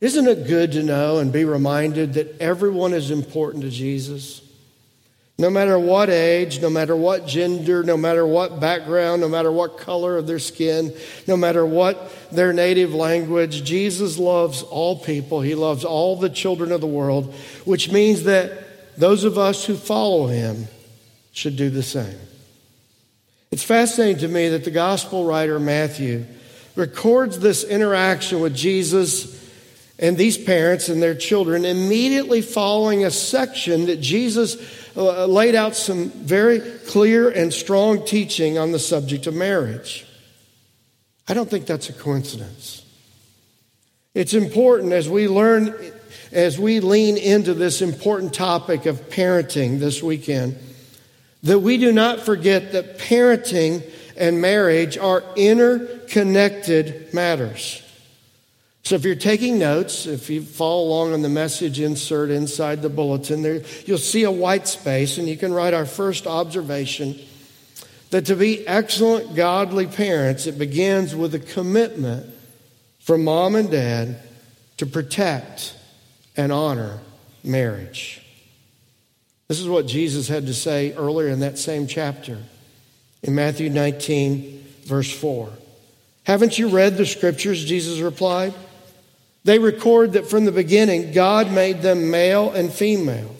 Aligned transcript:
Isn't 0.00 0.28
it 0.28 0.46
good 0.46 0.72
to 0.72 0.82
know 0.82 1.18
and 1.18 1.32
be 1.32 1.44
reminded 1.44 2.14
that 2.14 2.40
everyone 2.40 2.94
is 2.94 3.10
important 3.10 3.64
to 3.64 3.70
Jesus? 3.70 4.40
No 5.38 5.48
matter 5.48 5.78
what 5.78 6.10
age, 6.10 6.60
no 6.60 6.68
matter 6.68 6.94
what 6.94 7.26
gender, 7.26 7.82
no 7.82 7.96
matter 7.96 8.26
what 8.26 8.60
background, 8.60 9.22
no 9.22 9.28
matter 9.28 9.50
what 9.50 9.78
color 9.78 10.18
of 10.18 10.26
their 10.26 10.38
skin, 10.38 10.94
no 11.26 11.36
matter 11.36 11.64
what 11.64 12.12
their 12.30 12.52
native 12.52 12.92
language, 12.94 13.64
Jesus 13.64 14.18
loves 14.18 14.62
all 14.62 14.98
people. 14.98 15.40
He 15.40 15.54
loves 15.54 15.82
all 15.84 16.16
the 16.16 16.28
children 16.28 16.72
of 16.72 16.82
the 16.82 16.86
world, 16.86 17.34
which 17.64 17.90
means 17.90 18.24
that 18.24 18.98
those 18.98 19.24
of 19.24 19.38
us 19.38 19.64
who 19.64 19.76
follow 19.76 20.26
him 20.26 20.66
should 21.32 21.56
do 21.56 21.70
the 21.70 21.82
same. 21.82 22.18
It's 23.50 23.64
fascinating 23.64 24.18
to 24.18 24.28
me 24.28 24.50
that 24.50 24.64
the 24.64 24.70
gospel 24.70 25.24
writer 25.24 25.58
Matthew 25.58 26.26
records 26.76 27.38
this 27.38 27.64
interaction 27.64 28.40
with 28.40 28.54
Jesus 28.54 29.39
and 30.00 30.16
these 30.16 30.38
parents 30.38 30.88
and 30.88 31.02
their 31.02 31.14
children 31.14 31.66
immediately 31.66 32.40
following 32.40 33.04
a 33.04 33.10
section 33.10 33.86
that 33.86 34.00
Jesus 34.00 34.56
uh, 34.96 35.26
laid 35.26 35.54
out 35.54 35.76
some 35.76 36.10
very 36.10 36.60
clear 36.88 37.28
and 37.28 37.52
strong 37.52 38.04
teaching 38.06 38.56
on 38.58 38.72
the 38.72 38.78
subject 38.78 39.26
of 39.26 39.34
marriage. 39.34 40.06
I 41.28 41.34
don't 41.34 41.48
think 41.48 41.66
that's 41.66 41.90
a 41.90 41.92
coincidence. 41.92 42.84
It's 44.14 44.32
important 44.32 44.92
as 44.92 45.08
we 45.08 45.28
learn, 45.28 45.74
as 46.32 46.58
we 46.58 46.80
lean 46.80 47.18
into 47.18 47.52
this 47.52 47.82
important 47.82 48.32
topic 48.32 48.86
of 48.86 49.10
parenting 49.10 49.80
this 49.80 50.02
weekend, 50.02 50.58
that 51.42 51.58
we 51.58 51.76
do 51.76 51.92
not 51.92 52.20
forget 52.20 52.72
that 52.72 52.98
parenting 52.98 53.82
and 54.16 54.40
marriage 54.40 54.96
are 54.96 55.22
interconnected 55.36 57.12
matters. 57.12 57.82
So 58.82 58.94
if 58.94 59.04
you're 59.04 59.14
taking 59.14 59.58
notes, 59.58 60.06
if 60.06 60.30
you 60.30 60.42
follow 60.42 60.84
along 60.84 61.12
on 61.12 61.22
the 61.22 61.28
message 61.28 61.80
insert 61.80 62.30
inside 62.30 62.82
the 62.82 62.88
bulletin, 62.88 63.42
there 63.42 63.62
you'll 63.84 63.98
see 63.98 64.24
a 64.24 64.30
white 64.30 64.66
space 64.66 65.18
and 65.18 65.28
you 65.28 65.36
can 65.36 65.52
write 65.52 65.74
our 65.74 65.86
first 65.86 66.26
observation 66.26 67.18
that 68.10 68.26
to 68.26 68.36
be 68.36 68.66
excellent 68.66 69.36
godly 69.36 69.86
parents, 69.86 70.46
it 70.46 70.58
begins 70.58 71.14
with 71.14 71.34
a 71.34 71.38
commitment 71.38 72.26
from 72.98 73.24
mom 73.24 73.54
and 73.54 73.70
dad 73.70 74.20
to 74.78 74.86
protect 74.86 75.74
and 76.36 76.50
honor 76.50 76.98
marriage. 77.44 78.24
This 79.48 79.60
is 79.60 79.68
what 79.68 79.86
Jesus 79.86 80.28
had 80.28 80.46
to 80.46 80.54
say 80.54 80.92
earlier 80.94 81.28
in 81.28 81.40
that 81.40 81.58
same 81.58 81.86
chapter 81.86 82.38
in 83.22 83.34
Matthew 83.34 83.68
19, 83.68 84.64
verse 84.84 85.10
4. 85.10 85.50
Haven't 86.24 86.58
you 86.58 86.68
read 86.68 86.96
the 86.96 87.06
scriptures? 87.06 87.64
Jesus 87.64 88.00
replied. 88.00 88.54
They 89.44 89.58
record 89.58 90.12
that 90.12 90.28
from 90.28 90.44
the 90.44 90.52
beginning, 90.52 91.12
God 91.12 91.50
made 91.50 91.82
them 91.82 92.10
male 92.10 92.50
and 92.50 92.70
female. 92.72 93.34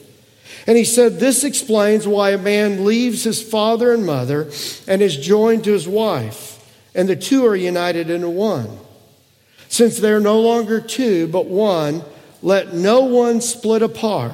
And 0.67 0.77
he 0.77 0.83
said, 0.83 1.19
This 1.19 1.43
explains 1.43 2.07
why 2.07 2.31
a 2.31 2.37
man 2.37 2.85
leaves 2.85 3.23
his 3.23 3.41
father 3.41 3.93
and 3.93 4.05
mother 4.05 4.49
and 4.87 5.01
is 5.01 5.17
joined 5.17 5.63
to 5.65 5.73
his 5.73 5.87
wife, 5.87 6.57
and 6.95 7.07
the 7.07 7.15
two 7.15 7.45
are 7.45 7.55
united 7.55 8.09
into 8.09 8.29
one. 8.29 8.79
Since 9.69 9.99
they're 9.99 10.19
no 10.19 10.41
longer 10.41 10.81
two, 10.81 11.27
but 11.27 11.45
one, 11.45 12.03
let 12.41 12.73
no 12.73 13.01
one 13.01 13.41
split 13.41 13.81
apart 13.81 14.33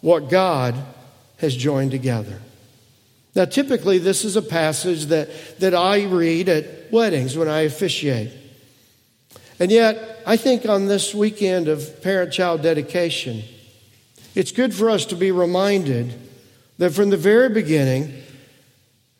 what 0.00 0.28
God 0.28 0.74
has 1.38 1.56
joined 1.56 1.90
together. 1.90 2.40
Now, 3.34 3.46
typically, 3.46 3.98
this 3.98 4.24
is 4.24 4.36
a 4.36 4.42
passage 4.42 5.06
that, 5.06 5.58
that 5.58 5.74
I 5.74 6.04
read 6.04 6.48
at 6.48 6.92
weddings 6.92 7.36
when 7.36 7.48
I 7.48 7.62
officiate. 7.62 8.30
And 9.58 9.70
yet, 9.70 10.22
I 10.26 10.36
think 10.36 10.66
on 10.66 10.86
this 10.86 11.14
weekend 11.14 11.68
of 11.68 12.02
parent 12.02 12.32
child 12.32 12.62
dedication, 12.62 13.42
it's 14.34 14.50
good 14.50 14.74
for 14.74 14.90
us 14.90 15.04
to 15.06 15.16
be 15.16 15.30
reminded 15.30 16.14
that 16.78 16.90
from 16.90 17.10
the 17.10 17.16
very 17.16 17.48
beginning, 17.48 18.22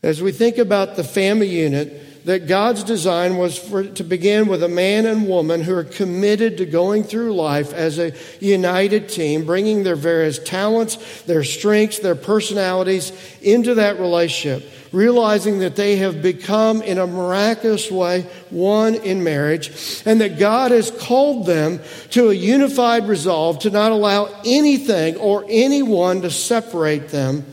as 0.02 0.20
we 0.20 0.32
think 0.32 0.58
about 0.58 0.96
the 0.96 1.04
family 1.04 1.48
unit, 1.48 2.13
that 2.24 2.46
God's 2.46 2.84
design 2.84 3.36
was 3.36 3.58
for, 3.58 3.84
to 3.84 4.04
begin 4.04 4.48
with 4.48 4.62
a 4.62 4.68
man 4.68 5.04
and 5.06 5.28
woman 5.28 5.62
who 5.62 5.74
are 5.74 5.84
committed 5.84 6.58
to 6.58 6.66
going 6.66 7.04
through 7.04 7.34
life 7.34 7.72
as 7.72 7.98
a 7.98 8.12
united 8.40 9.08
team, 9.08 9.44
bringing 9.44 9.82
their 9.82 9.96
various 9.96 10.38
talents, 10.38 11.22
their 11.22 11.44
strengths, 11.44 11.98
their 11.98 12.14
personalities 12.14 13.12
into 13.42 13.74
that 13.74 14.00
relationship, 14.00 14.66
realizing 14.90 15.58
that 15.58 15.76
they 15.76 15.96
have 15.96 16.22
become 16.22 16.80
in 16.80 16.98
a 16.98 17.06
miraculous 17.06 17.90
way 17.90 18.22
one 18.48 18.94
in 18.94 19.22
marriage, 19.22 20.02
and 20.06 20.20
that 20.22 20.38
God 20.38 20.70
has 20.70 20.90
called 20.90 21.44
them 21.44 21.80
to 22.10 22.30
a 22.30 22.34
unified 22.34 23.06
resolve 23.06 23.58
to 23.60 23.70
not 23.70 23.92
allow 23.92 24.30
anything 24.46 25.16
or 25.16 25.44
anyone 25.48 26.22
to 26.22 26.30
separate 26.30 27.08
them 27.08 27.44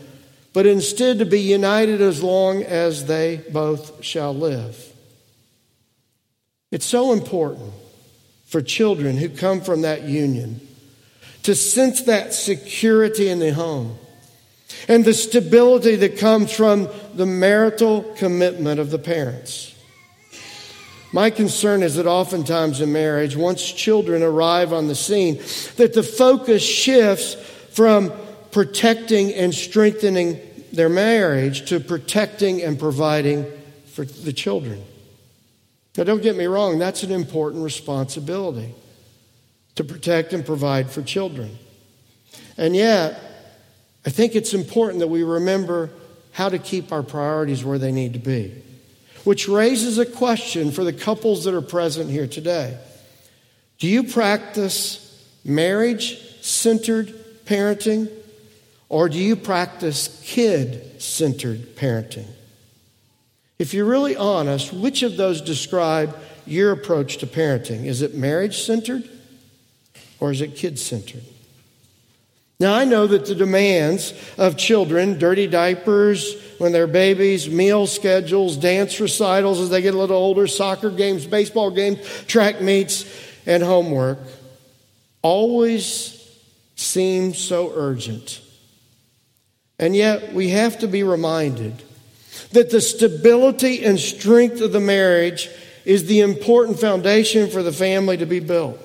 but 0.53 0.65
instead 0.65 1.19
to 1.19 1.25
be 1.25 1.39
united 1.39 2.01
as 2.01 2.21
long 2.21 2.63
as 2.63 3.05
they 3.05 3.37
both 3.51 4.03
shall 4.03 4.35
live. 4.35 4.91
It's 6.71 6.85
so 6.85 7.13
important 7.13 7.73
for 8.45 8.61
children 8.61 9.17
who 9.17 9.29
come 9.29 9.61
from 9.61 9.81
that 9.81 10.03
union 10.03 10.59
to 11.43 11.55
sense 11.55 12.03
that 12.03 12.33
security 12.33 13.29
in 13.29 13.39
the 13.39 13.53
home 13.53 13.97
and 14.87 15.03
the 15.03 15.13
stability 15.13 15.95
that 15.97 16.17
comes 16.17 16.51
from 16.51 16.89
the 17.13 17.25
marital 17.25 18.03
commitment 18.17 18.79
of 18.79 18.91
the 18.91 18.99
parents. 18.99 19.73
My 21.13 21.29
concern 21.29 21.83
is 21.83 21.95
that 21.95 22.05
oftentimes 22.05 22.79
in 22.79 22.93
marriage, 22.93 23.35
once 23.35 23.69
children 23.69 24.23
arrive 24.23 24.71
on 24.71 24.87
the 24.87 24.95
scene, 24.95 25.37
that 25.75 25.93
the 25.93 26.03
focus 26.03 26.63
shifts 26.63 27.35
from 27.71 28.13
protecting 28.51 29.33
and 29.33 29.53
strengthening 29.53 30.39
their 30.71 30.89
marriage 30.89 31.69
to 31.69 31.79
protecting 31.79 32.61
and 32.61 32.79
providing 32.79 33.45
for 33.87 34.05
the 34.05 34.33
children. 34.33 34.83
Now, 35.97 36.05
don't 36.05 36.21
get 36.21 36.37
me 36.37 36.45
wrong, 36.45 36.79
that's 36.79 37.03
an 37.03 37.11
important 37.11 37.63
responsibility 37.63 38.73
to 39.75 39.83
protect 39.83 40.33
and 40.33 40.45
provide 40.45 40.89
for 40.89 41.01
children. 41.01 41.57
And 42.57 42.75
yet, 42.75 43.19
I 44.05 44.09
think 44.09 44.35
it's 44.35 44.53
important 44.53 44.99
that 44.99 45.07
we 45.07 45.23
remember 45.23 45.89
how 46.31 46.49
to 46.49 46.57
keep 46.57 46.91
our 46.91 47.03
priorities 47.03 47.63
where 47.63 47.77
they 47.77 47.91
need 47.91 48.13
to 48.13 48.19
be. 48.19 48.63
Which 49.23 49.47
raises 49.47 49.97
a 49.97 50.05
question 50.05 50.71
for 50.71 50.83
the 50.83 50.93
couples 50.93 51.43
that 51.43 51.53
are 51.53 51.61
present 51.61 52.09
here 52.09 52.27
today. 52.27 52.77
Do 53.77 53.87
you 53.87 54.03
practice 54.03 55.07
marriage 55.43 56.41
centered 56.41 57.13
parenting 57.45 58.09
or 58.91 59.07
do 59.07 59.17
you 59.17 59.37
practice 59.37 60.21
kid 60.25 61.01
centered 61.01 61.77
parenting? 61.77 62.27
If 63.57 63.73
you're 63.73 63.85
really 63.85 64.17
honest, 64.17 64.73
which 64.73 65.01
of 65.01 65.15
those 65.15 65.39
describe 65.39 66.13
your 66.45 66.73
approach 66.73 67.19
to 67.19 67.25
parenting? 67.25 67.85
Is 67.85 68.01
it 68.01 68.15
marriage 68.15 68.63
centered 68.63 69.09
or 70.19 70.33
is 70.33 70.41
it 70.41 70.57
kid 70.57 70.77
centered? 70.77 71.23
Now, 72.59 72.73
I 72.73 72.83
know 72.83 73.07
that 73.07 73.27
the 73.27 73.33
demands 73.33 74.13
of 74.37 74.57
children, 74.57 75.17
dirty 75.17 75.47
diapers 75.47 76.35
when 76.57 76.73
they're 76.73 76.85
babies, 76.85 77.49
meal 77.49 77.87
schedules, 77.87 78.57
dance 78.57 78.99
recitals 78.99 79.61
as 79.61 79.69
they 79.69 79.81
get 79.81 79.93
a 79.93 79.97
little 79.97 80.17
older, 80.17 80.47
soccer 80.47 80.89
games, 80.89 81.25
baseball 81.25 81.71
games, 81.71 81.97
track 82.25 82.59
meets, 82.59 83.05
and 83.45 83.63
homework, 83.63 84.19
always 85.21 86.29
seem 86.75 87.33
so 87.33 87.71
urgent. 87.73 88.40
And 89.81 89.95
yet, 89.95 90.31
we 90.31 90.49
have 90.49 90.79
to 90.79 90.87
be 90.87 91.01
reminded 91.01 91.81
that 92.51 92.69
the 92.69 92.79
stability 92.79 93.83
and 93.83 93.99
strength 93.99 94.61
of 94.61 94.71
the 94.71 94.79
marriage 94.79 95.49
is 95.85 96.05
the 96.05 96.19
important 96.19 96.79
foundation 96.79 97.49
for 97.49 97.63
the 97.63 97.71
family 97.71 98.15
to 98.17 98.27
be 98.27 98.39
built. 98.39 98.79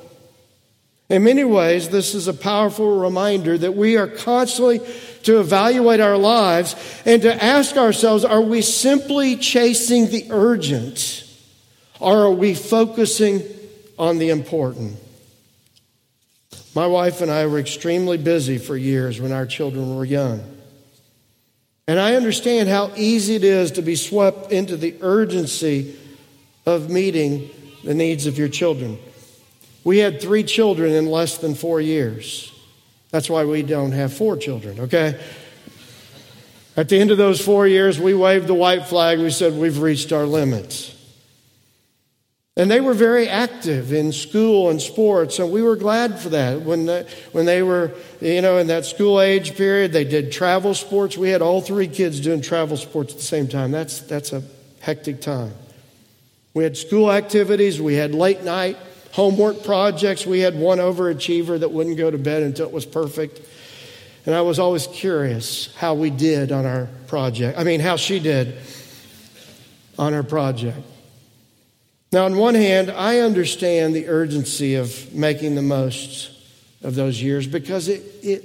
In 1.08 1.22
many 1.22 1.44
ways, 1.44 1.90
this 1.90 2.14
is 2.14 2.26
a 2.26 2.34
powerful 2.34 2.98
reminder 2.98 3.56
that 3.58 3.76
we 3.76 3.96
are 3.96 4.08
constantly 4.08 4.80
to 5.24 5.38
evaluate 5.38 6.00
our 6.00 6.16
lives 6.16 6.74
and 7.04 7.22
to 7.22 7.44
ask 7.44 7.76
ourselves 7.76 8.24
are 8.24 8.40
we 8.40 8.62
simply 8.62 9.36
chasing 9.36 10.06
the 10.06 10.26
urgent 10.30 11.24
or 12.00 12.24
are 12.24 12.30
we 12.30 12.54
focusing 12.54 13.42
on 13.98 14.18
the 14.18 14.30
important? 14.30 14.96
My 16.74 16.86
wife 16.86 17.20
and 17.20 17.30
I 17.30 17.46
were 17.46 17.58
extremely 17.58 18.18
busy 18.18 18.58
for 18.58 18.76
years 18.76 19.20
when 19.20 19.32
our 19.32 19.46
children 19.46 19.94
were 19.94 20.04
young. 20.04 20.55
And 21.88 22.00
I 22.00 22.16
understand 22.16 22.68
how 22.68 22.92
easy 22.96 23.36
it 23.36 23.44
is 23.44 23.72
to 23.72 23.82
be 23.82 23.94
swept 23.94 24.50
into 24.50 24.76
the 24.76 24.96
urgency 25.00 25.96
of 26.64 26.90
meeting 26.90 27.48
the 27.84 27.94
needs 27.94 28.26
of 28.26 28.38
your 28.38 28.48
children. 28.48 28.98
We 29.84 29.98
had 29.98 30.20
three 30.20 30.42
children 30.42 30.92
in 30.92 31.06
less 31.06 31.38
than 31.38 31.54
four 31.54 31.80
years. 31.80 32.52
That's 33.10 33.30
why 33.30 33.44
we 33.44 33.62
don't 33.62 33.92
have 33.92 34.12
four 34.12 34.36
children, 34.36 34.80
okay? 34.80 35.20
At 36.76 36.88
the 36.88 36.98
end 36.98 37.12
of 37.12 37.18
those 37.18 37.40
four 37.40 37.68
years, 37.68 38.00
we 38.00 38.12
waved 38.12 38.48
the 38.48 38.54
white 38.54 38.86
flag. 38.86 39.20
We 39.20 39.30
said, 39.30 39.54
We've 39.54 39.78
reached 39.78 40.12
our 40.12 40.26
limits. 40.26 40.95
And 42.58 42.70
they 42.70 42.80
were 42.80 42.94
very 42.94 43.28
active 43.28 43.92
in 43.92 44.12
school 44.12 44.70
and 44.70 44.80
sports, 44.80 45.38
and 45.38 45.52
we 45.52 45.60
were 45.62 45.76
glad 45.76 46.18
for 46.18 46.30
that. 46.30 46.62
When, 46.62 46.86
the, 46.86 47.06
when 47.32 47.44
they 47.44 47.62
were, 47.62 47.92
you 48.20 48.40
know, 48.40 48.56
in 48.56 48.68
that 48.68 48.86
school 48.86 49.20
age 49.20 49.56
period, 49.56 49.92
they 49.92 50.04
did 50.04 50.32
travel 50.32 50.72
sports. 50.72 51.18
We 51.18 51.28
had 51.28 51.42
all 51.42 51.60
three 51.60 51.88
kids 51.88 52.18
doing 52.18 52.40
travel 52.40 52.78
sports 52.78 53.12
at 53.12 53.18
the 53.18 53.24
same 53.24 53.46
time. 53.46 53.72
That's, 53.72 54.00
that's 54.00 54.32
a 54.32 54.42
hectic 54.80 55.20
time. 55.20 55.52
We 56.54 56.64
had 56.64 56.78
school 56.78 57.12
activities, 57.12 57.78
we 57.80 57.94
had 57.94 58.14
late 58.14 58.42
night 58.42 58.78
homework 59.16 59.64
projects. 59.64 60.26
We 60.26 60.40
had 60.40 60.58
one 60.58 60.76
overachiever 60.76 61.58
that 61.60 61.70
wouldn't 61.70 61.96
go 61.96 62.10
to 62.10 62.18
bed 62.18 62.42
until 62.42 62.66
it 62.66 62.72
was 62.72 62.84
perfect. 62.84 63.40
And 64.26 64.34
I 64.34 64.42
was 64.42 64.58
always 64.58 64.86
curious 64.88 65.74
how 65.76 65.94
we 65.94 66.10
did 66.10 66.52
on 66.52 66.66
our 66.66 66.90
project. 67.06 67.58
I 67.58 67.64
mean, 67.64 67.80
how 67.80 67.96
she 67.96 68.18
did 68.18 68.58
on 69.98 70.12
her 70.12 70.22
project. 70.22 70.76
Now, 72.12 72.24
on 72.24 72.36
one 72.36 72.54
hand, 72.54 72.90
I 72.90 73.18
understand 73.18 73.94
the 73.94 74.08
urgency 74.08 74.76
of 74.76 75.12
making 75.14 75.54
the 75.54 75.62
most 75.62 76.30
of 76.82 76.94
those 76.94 77.20
years 77.20 77.46
because 77.46 77.88
it, 77.88 78.02
it, 78.22 78.44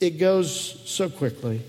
it 0.00 0.10
goes 0.18 0.80
so 0.84 1.08
quickly. 1.08 1.62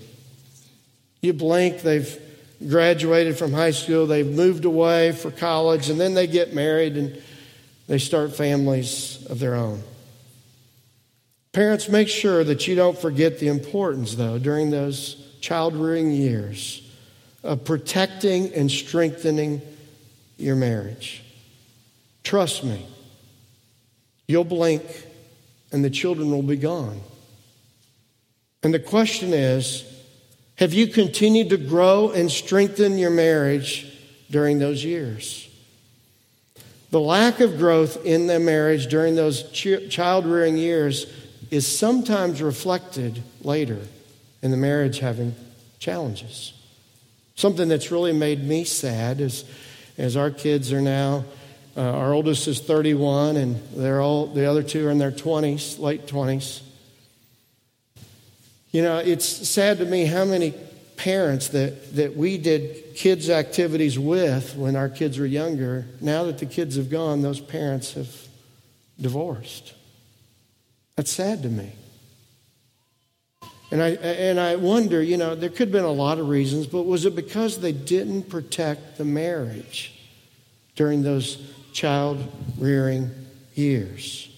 You 1.22 1.32
blink, 1.32 1.80
they've 1.80 2.20
graduated 2.68 3.38
from 3.38 3.52
high 3.52 3.70
school, 3.70 4.06
they've 4.06 4.26
moved 4.26 4.64
away 4.64 5.12
for 5.12 5.30
college, 5.30 5.88
and 5.88 5.98
then 5.98 6.14
they 6.14 6.26
get 6.26 6.54
married 6.54 6.96
and 6.96 7.20
they 7.86 7.98
start 7.98 8.36
families 8.36 9.24
of 9.30 9.38
their 9.38 9.54
own. 9.54 9.82
Parents, 11.52 11.88
make 11.88 12.08
sure 12.08 12.44
that 12.44 12.66
you 12.66 12.74
don't 12.74 12.98
forget 12.98 13.38
the 13.38 13.48
importance, 13.48 14.16
though, 14.16 14.38
during 14.38 14.70
those 14.70 15.14
child 15.40 15.74
rearing 15.74 16.10
years 16.10 16.82
of 17.42 17.64
protecting 17.64 18.52
and 18.54 18.70
strengthening 18.70 19.62
your 20.36 20.56
marriage. 20.56 21.22
Trust 22.22 22.64
me, 22.64 22.86
you'll 24.26 24.44
blink 24.44 24.82
and 25.72 25.84
the 25.84 25.90
children 25.90 26.30
will 26.30 26.42
be 26.42 26.56
gone. 26.56 27.00
And 28.62 28.72
the 28.72 28.78
question 28.78 29.32
is 29.32 29.84
have 30.56 30.72
you 30.72 30.86
continued 30.86 31.50
to 31.50 31.56
grow 31.56 32.10
and 32.10 32.30
strengthen 32.30 32.96
your 32.96 33.10
marriage 33.10 33.92
during 34.30 34.58
those 34.58 34.84
years? 34.84 35.48
The 36.90 37.00
lack 37.00 37.40
of 37.40 37.58
growth 37.58 38.06
in 38.06 38.28
the 38.28 38.38
marriage 38.38 38.86
during 38.86 39.16
those 39.16 39.50
child 39.50 40.26
rearing 40.26 40.56
years 40.56 41.12
is 41.50 41.66
sometimes 41.66 42.40
reflected 42.40 43.20
later 43.42 43.80
in 44.42 44.52
the 44.52 44.56
marriage 44.56 45.00
having 45.00 45.34
challenges. 45.80 46.52
Something 47.34 47.68
that's 47.68 47.90
really 47.90 48.12
made 48.12 48.44
me 48.44 48.62
sad 48.62 49.20
is 49.20 49.44
as 49.96 50.16
our 50.16 50.30
kids 50.30 50.72
are 50.72 50.80
now, 50.80 51.24
uh, 51.76 51.82
our 51.82 52.12
oldest 52.12 52.46
is 52.46 52.60
31, 52.60 53.36
and 53.36 53.60
they're 53.74 54.00
all, 54.00 54.26
the 54.26 54.48
other 54.48 54.62
two 54.62 54.86
are 54.86 54.90
in 54.90 54.98
their 54.98 55.10
20s, 55.10 55.78
late 55.78 56.06
20s. 56.06 56.62
You 58.70 58.82
know, 58.82 58.98
it's 58.98 59.24
sad 59.26 59.78
to 59.78 59.84
me 59.84 60.04
how 60.04 60.24
many 60.24 60.54
parents 60.96 61.48
that, 61.48 61.96
that 61.96 62.16
we 62.16 62.38
did 62.38 62.94
kids' 62.94 63.28
activities 63.28 63.98
with 63.98 64.56
when 64.56 64.76
our 64.76 64.88
kids 64.88 65.18
were 65.18 65.26
younger, 65.26 65.86
now 66.00 66.24
that 66.24 66.38
the 66.38 66.46
kids 66.46 66.76
have 66.76 66.90
gone, 66.90 67.22
those 67.22 67.40
parents 67.40 67.94
have 67.94 68.28
divorced. 69.00 69.74
That's 70.96 71.12
sad 71.12 71.42
to 71.42 71.48
me. 71.48 71.72
And 73.70 73.82
I, 73.82 73.90
and 73.90 74.38
I 74.38 74.56
wonder, 74.56 75.02
you 75.02 75.16
know, 75.16 75.34
there 75.34 75.48
could 75.48 75.68
have 75.68 75.72
been 75.72 75.84
a 75.84 75.90
lot 75.90 76.18
of 76.18 76.28
reasons, 76.28 76.66
but 76.66 76.82
was 76.82 77.06
it 77.06 77.16
because 77.16 77.58
they 77.58 77.72
didn't 77.72 78.28
protect 78.28 78.98
the 78.98 79.04
marriage 79.04 79.92
during 80.76 81.02
those 81.02 81.52
child 81.72 82.22
rearing 82.58 83.10
years? 83.54 84.30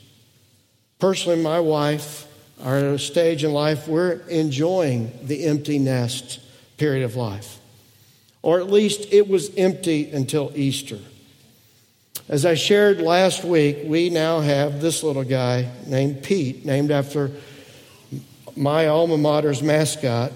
Personally, 0.99 1.43
my 1.43 1.61
wife 1.61 2.27
are 2.63 2.79
at 2.79 2.85
a 2.85 2.99
stage 2.99 3.45
in 3.45 3.53
life 3.53 3.87
we're 3.87 4.21
enjoying 4.29 5.13
the 5.23 5.45
empty 5.45 5.79
nest 5.79 6.41
period 6.79 7.05
of 7.05 7.17
life. 7.17 7.59
Or 8.43 8.61
at 8.61 8.71
least 8.71 9.13
it 9.13 9.29
was 9.29 9.55
empty 9.57 10.11
until 10.11 10.53
Easter. 10.55 10.99
As 12.29 12.47
I 12.47 12.55
shared 12.55 13.01
last 13.01 13.45
week, 13.45 13.79
we 13.85 14.11
now 14.11 14.41
have 14.41 14.81
this 14.81 15.03
little 15.03 15.25
guy 15.25 15.71
named 15.87 16.23
Pete, 16.23 16.65
named 16.65 16.91
after 16.91 17.31
my 18.57 18.87
alma 18.87 19.19
mater's 19.19 19.63
mascot. 19.63 20.33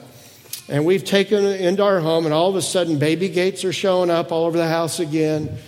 And 0.68 0.84
we've 0.84 1.04
taken 1.04 1.44
it 1.44 1.60
into 1.60 1.82
our 1.82 2.00
home, 2.00 2.26
and 2.26 2.34
all 2.34 2.48
of 2.48 2.56
a 2.56 2.62
sudden, 2.62 2.98
baby 2.98 3.28
gates 3.28 3.64
are 3.64 3.72
showing 3.72 4.10
up 4.10 4.30
all 4.30 4.46
over 4.46 4.56
the 4.56 4.68
house 4.68 5.00
again. 5.00 5.58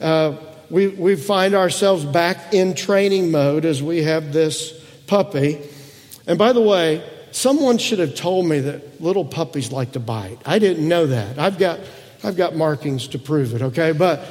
Uh, 0.00 0.36
we, 0.70 0.88
we 0.88 1.16
find 1.16 1.54
ourselves 1.54 2.04
back 2.04 2.54
in 2.54 2.74
training 2.74 3.30
mode 3.30 3.64
as 3.64 3.82
we 3.82 4.02
have 4.04 4.32
this 4.32 4.72
puppy. 5.06 5.58
And 6.26 6.38
by 6.38 6.52
the 6.52 6.62
way, 6.62 7.06
someone 7.30 7.78
should 7.78 7.98
have 7.98 8.14
told 8.14 8.46
me 8.46 8.60
that 8.60 9.00
little 9.02 9.24
puppies 9.24 9.72
like 9.72 9.92
to 9.92 10.00
bite. 10.00 10.38
I 10.46 10.58
didn't 10.58 10.86
know 10.86 11.06
that. 11.06 11.38
I've 11.38 11.58
got, 11.58 11.80
I've 12.24 12.36
got 12.36 12.54
markings 12.54 13.08
to 13.08 13.18
prove 13.18 13.54
it, 13.54 13.62
okay? 13.62 13.92
But 13.92 14.24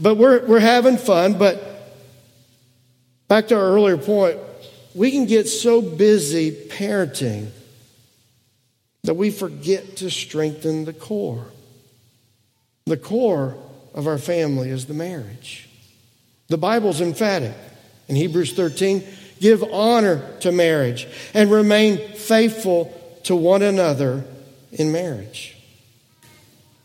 but 0.00 0.16
we're, 0.16 0.46
we're 0.46 0.60
having 0.60 0.96
fun. 0.96 1.38
But 1.38 1.62
back 3.28 3.48
to 3.48 3.56
our 3.56 3.62
earlier 3.62 3.98
point, 3.98 4.38
we 4.94 5.10
can 5.10 5.26
get 5.26 5.48
so 5.48 5.80
busy 5.80 6.50
parenting 6.50 7.48
that 9.04 9.14
we 9.14 9.30
forget 9.30 9.96
to 9.96 10.10
strengthen 10.10 10.84
the 10.84 10.92
core. 10.92 11.46
The 12.86 12.96
core 12.96 13.56
of 13.94 14.06
our 14.06 14.18
family 14.18 14.70
is 14.70 14.86
the 14.86 14.94
marriage. 14.94 15.68
The 16.48 16.58
Bible's 16.58 17.00
emphatic. 17.00 17.54
In 18.08 18.16
Hebrews 18.16 18.52
13, 18.52 19.02
give 19.40 19.62
honor 19.64 20.36
to 20.40 20.52
marriage 20.52 21.06
and 21.34 21.50
remain 21.50 22.14
faithful 22.14 22.92
to 23.24 23.34
one 23.34 23.62
another 23.62 24.24
in 24.72 24.92
marriage. 24.92 25.56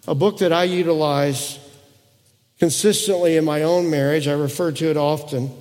A 0.07 0.15
book 0.15 0.39
that 0.39 0.53
I 0.53 0.63
utilize 0.63 1.60
consistently 2.60 3.38
in 3.38 3.45
my 3.45 3.63
own 3.63 3.89
marriage. 3.89 4.27
I 4.27 4.33
refer 4.33 4.71
to 4.71 4.89
it 4.89 4.98
often. 4.98 5.51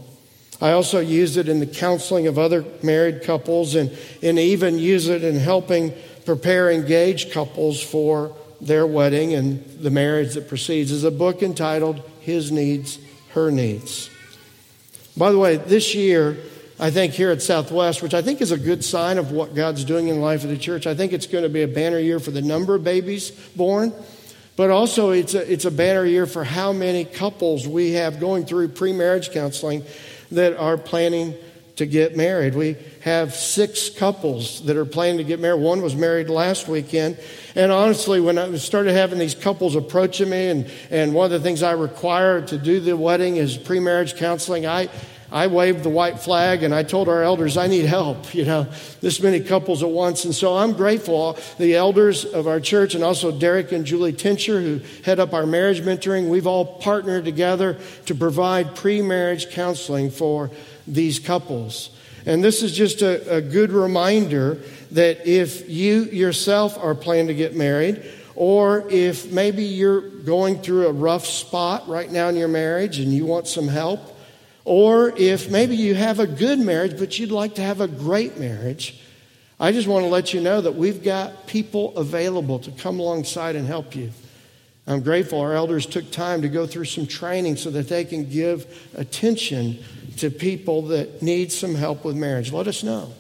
I 0.61 0.73
also 0.73 1.01
use 1.01 1.37
it 1.37 1.49
in 1.49 1.61
the 1.61 1.67
counseling 1.67 2.27
of 2.27 2.39
other 2.39 2.65
married 2.83 3.23
couples 3.23 3.75
and, 3.75 3.91
and 4.23 4.39
even 4.39 4.79
use 4.79 5.09
it 5.09 5.23
in 5.23 5.37
helping 5.37 5.93
prepare 6.25 6.71
engaged 6.71 7.33
couples 7.33 7.83
for 7.83 8.35
their 8.61 8.87
wedding 8.87 9.35
and 9.35 9.63
the 9.81 9.91
marriage 9.91 10.35
that 10.35 10.49
precedes. 10.49 10.91
is 10.91 11.05
a 11.05 11.11
book 11.11 11.43
entitled 11.43 12.03
His 12.21 12.51
Needs, 12.51 12.99
Her 13.31 13.51
Needs. 13.51 14.09
By 15.17 15.31
the 15.31 15.39
way, 15.39 15.57
this 15.57 15.95
year, 15.95 16.39
I 16.79 16.91
think 16.91 17.13
here 17.13 17.31
at 17.31 17.43
Southwest, 17.43 18.03
which 18.03 18.15
I 18.15 18.23
think 18.23 18.41
is 18.41 18.51
a 18.51 18.59
good 18.59 18.85
sign 18.85 19.19
of 19.19 19.33
what 19.33 19.55
God's 19.55 19.85
doing 19.85 20.09
in 20.09 20.17
the 20.17 20.23
life 20.23 20.43
of 20.43 20.51
the 20.51 20.59
church, 20.59 20.87
I 20.87 20.95
think 20.95 21.13
it's 21.13 21.27
going 21.27 21.45
to 21.45 21.51
be 21.51 21.63
a 21.63 21.69
banner 21.69 21.99
year 21.99 22.19
for 22.19 22.31
the 22.31 22.43
number 22.43 22.75
of 22.75 22.85
babies 22.85 23.31
born. 23.31 23.93
But 24.57 24.71
also, 24.71 25.11
it's 25.11 25.35
a, 25.35 25.53
it's 25.53 25.67
a 25.67 25.71
banner 25.71 26.05
year 26.07 26.27
for 26.27 26.43
how 26.43 26.73
many 26.73 27.05
couples 27.05 27.69
we 27.69 27.93
have 27.93 28.19
going 28.19 28.47
through 28.47 28.69
pre 28.69 28.93
marriage 28.93 29.31
counseling 29.31 29.85
that 30.33 30.57
are 30.57 30.77
planning 30.77 31.35
to 31.77 31.87
get 31.87 32.17
married. 32.17 32.55
We 32.55 32.77
have 33.03 33.35
six 33.35 33.91
couples 33.91 34.65
that 34.65 34.77
are 34.77 34.87
planning 34.87 35.19
to 35.19 35.25
get 35.25 35.41
married. 35.41 35.61
One 35.61 35.83
was 35.83 35.95
married 35.95 36.31
last 36.31 36.69
weekend. 36.69 37.19
And 37.55 37.71
honestly, 37.71 38.19
when 38.19 38.39
I 38.39 38.57
started 38.57 38.93
having 38.93 39.19
these 39.19 39.35
couples 39.35 39.77
approaching 39.77 40.31
me, 40.31 40.49
and, 40.49 40.71
and 40.91 41.15
one 41.15 41.27
of 41.27 41.33
the 41.33 41.41
things 41.41 41.63
I 41.63 41.73
require 41.73 42.41
to 42.41 42.59
do 42.59 42.81
the 42.81 42.97
wedding 42.97 43.37
is 43.37 43.59
pre 43.59 43.79
marriage 43.79 44.17
counseling, 44.17 44.67
I, 44.67 44.89
I 45.37 45.49
waved 45.49 45.83
the 45.83 45.91
white 45.91 46.19
flag 46.19 46.63
and 46.63 46.75
I 46.75 46.83
told 46.83 47.11
our 47.11 47.23
elders, 47.23 47.59
I 47.59 47.67
need 47.67 47.85
help, 47.85 48.35
you 48.35 48.47
know, 48.47 48.67
this 49.03 49.21
many 49.21 49.41
couples 49.41 49.83
at 49.83 49.91
once. 49.91 50.25
And 50.25 50.35
so 50.35 50.57
I'm 50.57 50.73
grateful. 50.73 51.39
The 51.59 51.75
elders 51.75 52.25
of 52.25 52.47
our 52.47 52.59
church 52.59 52.95
and 52.95 53.05
also 53.05 53.31
Derek 53.31 53.71
and 53.71 53.85
Julie 53.85 54.15
Tincher, 54.15 54.63
who 54.63 54.81
head 55.05 55.21
up 55.21 55.35
our 55.35 55.45
marriage 55.45 55.83
mentoring, 55.83 56.31
we've 56.31 56.47
all 56.47 56.79
partnered 56.79 57.27
together 57.27 57.79
to 58.07 58.15
provide 58.15 58.75
pre 58.75 59.03
marriage 59.03 59.51
counseling 59.51 60.11
for 60.11 60.51
these 60.87 61.19
couples. 61.19 61.91
And 62.25 62.43
this 62.43 62.63
is 62.63 62.75
just 62.75 63.03
a, 63.03 63.37
a 63.37 63.43
good 63.43 63.73
reminder 63.73 64.63
that 64.93 65.27
if 65.29 65.69
you 65.69 66.05
yourself 66.05 66.79
are 66.79 66.95
planning 66.95 67.27
to 67.27 67.35
get 67.35 67.55
married, 67.55 68.03
or 68.37 68.89
if 68.91 69.31
maybe 69.31 69.65
you're 69.65 70.01
going 70.01 70.63
through 70.63 70.87
a 70.87 70.93
rough 70.93 71.27
spot 71.27 71.87
right 71.89 72.11
now 72.11 72.29
in 72.29 72.37
your 72.37 72.49
marriage 72.49 72.99
and 73.01 73.13
you 73.13 73.27
want 73.27 73.47
some 73.47 73.69
help, 73.69 74.16
or 74.67 75.17
if 75.17 75.49
maybe 75.49 75.77
you 75.77 75.95
have 75.95 76.19
a 76.19 76.27
good 76.27 76.59
marriage, 76.59 76.99
but 76.99 77.21
you'd 77.21 77.31
like 77.31 77.55
to 77.55 77.63
have 77.63 77.81
a 77.81 77.87
great 77.87 78.37
marriage, 78.37 79.01
I 79.61 79.71
just 79.71 79.87
want 79.87 80.05
to 80.05 80.09
let 80.09 80.35
you 80.35 80.41
know 80.41 80.61
that 80.61 80.75
we've 80.75 81.05
got 81.05 81.47
people 81.47 81.97
available 81.97 82.59
to 82.59 82.73
come 82.73 82.99
alongside 82.99 83.55
and 83.55 83.65
help 83.65 83.95
you. 83.95 84.11
I'm 84.89 85.03
grateful 85.03 85.39
our 85.39 85.55
elders 85.55 85.87
took 85.87 86.11
time 86.11 86.43
to 86.43 86.49
go 86.49 86.67
through 86.67 86.87
some 86.87 87.07
training 87.07 87.55
so 87.55 87.71
that 87.71 87.89
they 87.89 88.05
can 88.05 88.29
give 88.29 88.91
attention 88.97 89.79
to 90.17 90.31
people 90.31 90.83
that 90.89 91.23
need 91.23 91.53
some 91.53 91.77
help 91.77 92.05
with 92.05 92.17
marriage. 92.17 92.51
Let 92.51 92.67
us 92.67 92.83
know. 92.83 93.13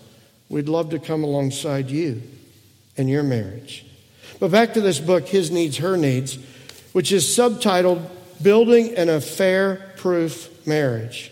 We'd 0.49 0.69
love 0.69 0.91
to 0.91 0.99
come 0.99 1.23
alongside 1.23 1.91
you 1.91 2.23
and 2.97 3.09
your 3.09 3.23
marriage. 3.23 3.87
But 4.41 4.51
back 4.51 4.75
to 4.75 4.81
this 4.81 4.99
book, 4.99 5.29
His 5.29 5.53
Needs, 5.53 5.77
Her 5.77 5.97
Needs, 5.97 6.41
which 6.93 7.13
is 7.13 7.25
subtitled 7.25 8.05
building 8.43 8.97
an 8.97 9.09
affair 9.09 9.93
proof 9.97 10.67
marriage. 10.67 11.31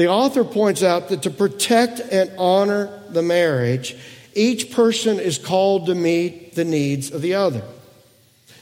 The 0.00 0.08
author 0.08 0.44
points 0.44 0.82
out 0.82 1.10
that 1.10 1.24
to 1.24 1.30
protect 1.30 2.00
and 2.00 2.32
honor 2.38 2.88
the 3.10 3.20
marriage, 3.20 3.94
each 4.32 4.72
person 4.72 5.20
is 5.20 5.36
called 5.36 5.84
to 5.88 5.94
meet 5.94 6.54
the 6.54 6.64
needs 6.64 7.10
of 7.10 7.20
the 7.20 7.34
other. 7.34 7.62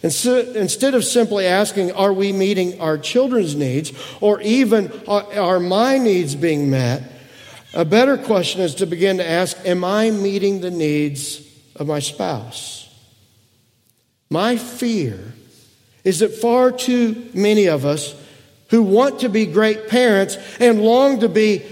Instead 0.02 0.94
of 0.94 1.04
simply 1.04 1.46
asking, 1.46 1.92
Are 1.92 2.12
we 2.12 2.32
meeting 2.32 2.80
our 2.80 2.98
children's 2.98 3.54
needs? 3.54 3.92
or 4.20 4.40
even, 4.40 4.90
Are 5.06 5.60
my 5.60 5.96
needs 5.98 6.34
being 6.34 6.70
met? 6.70 7.04
A 7.72 7.84
better 7.84 8.18
question 8.18 8.60
is 8.60 8.74
to 8.74 8.86
begin 8.86 9.18
to 9.18 9.24
ask, 9.24 9.56
Am 9.64 9.84
I 9.84 10.10
meeting 10.10 10.60
the 10.60 10.72
needs 10.72 11.40
of 11.76 11.86
my 11.86 12.00
spouse? 12.00 12.92
My 14.28 14.56
fear 14.56 15.20
is 16.02 16.18
that 16.18 16.34
far 16.34 16.72
too 16.72 17.30
many 17.32 17.68
of 17.68 17.86
us 17.86 18.16
who 18.68 18.82
want 18.82 19.20
to 19.20 19.28
be 19.28 19.46
great 19.46 19.88
parents 19.88 20.36
and 20.60 20.80
long 20.80 21.20
to 21.20 21.28
be 21.28 21.64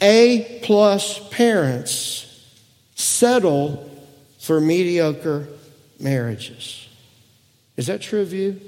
A 0.00 0.60
plus 0.62 1.20
parents 1.30 2.22
settle 2.94 3.90
for 4.38 4.60
mediocre 4.60 5.48
marriages. 5.98 6.88
Is 7.76 7.88
that 7.88 8.00
true 8.00 8.22
of 8.22 8.32
you? 8.32 8.60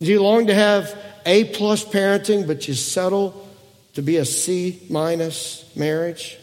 Do 0.00 0.06
you 0.06 0.22
long 0.22 0.48
to 0.48 0.54
have 0.54 0.96
A 1.26 1.44
plus 1.44 1.84
parenting, 1.84 2.46
but 2.46 2.66
you 2.66 2.74
settle 2.74 3.48
to 3.94 4.02
be 4.02 4.16
a 4.16 4.24
C 4.24 4.82
minus 4.90 5.70
marriage? 5.76 6.38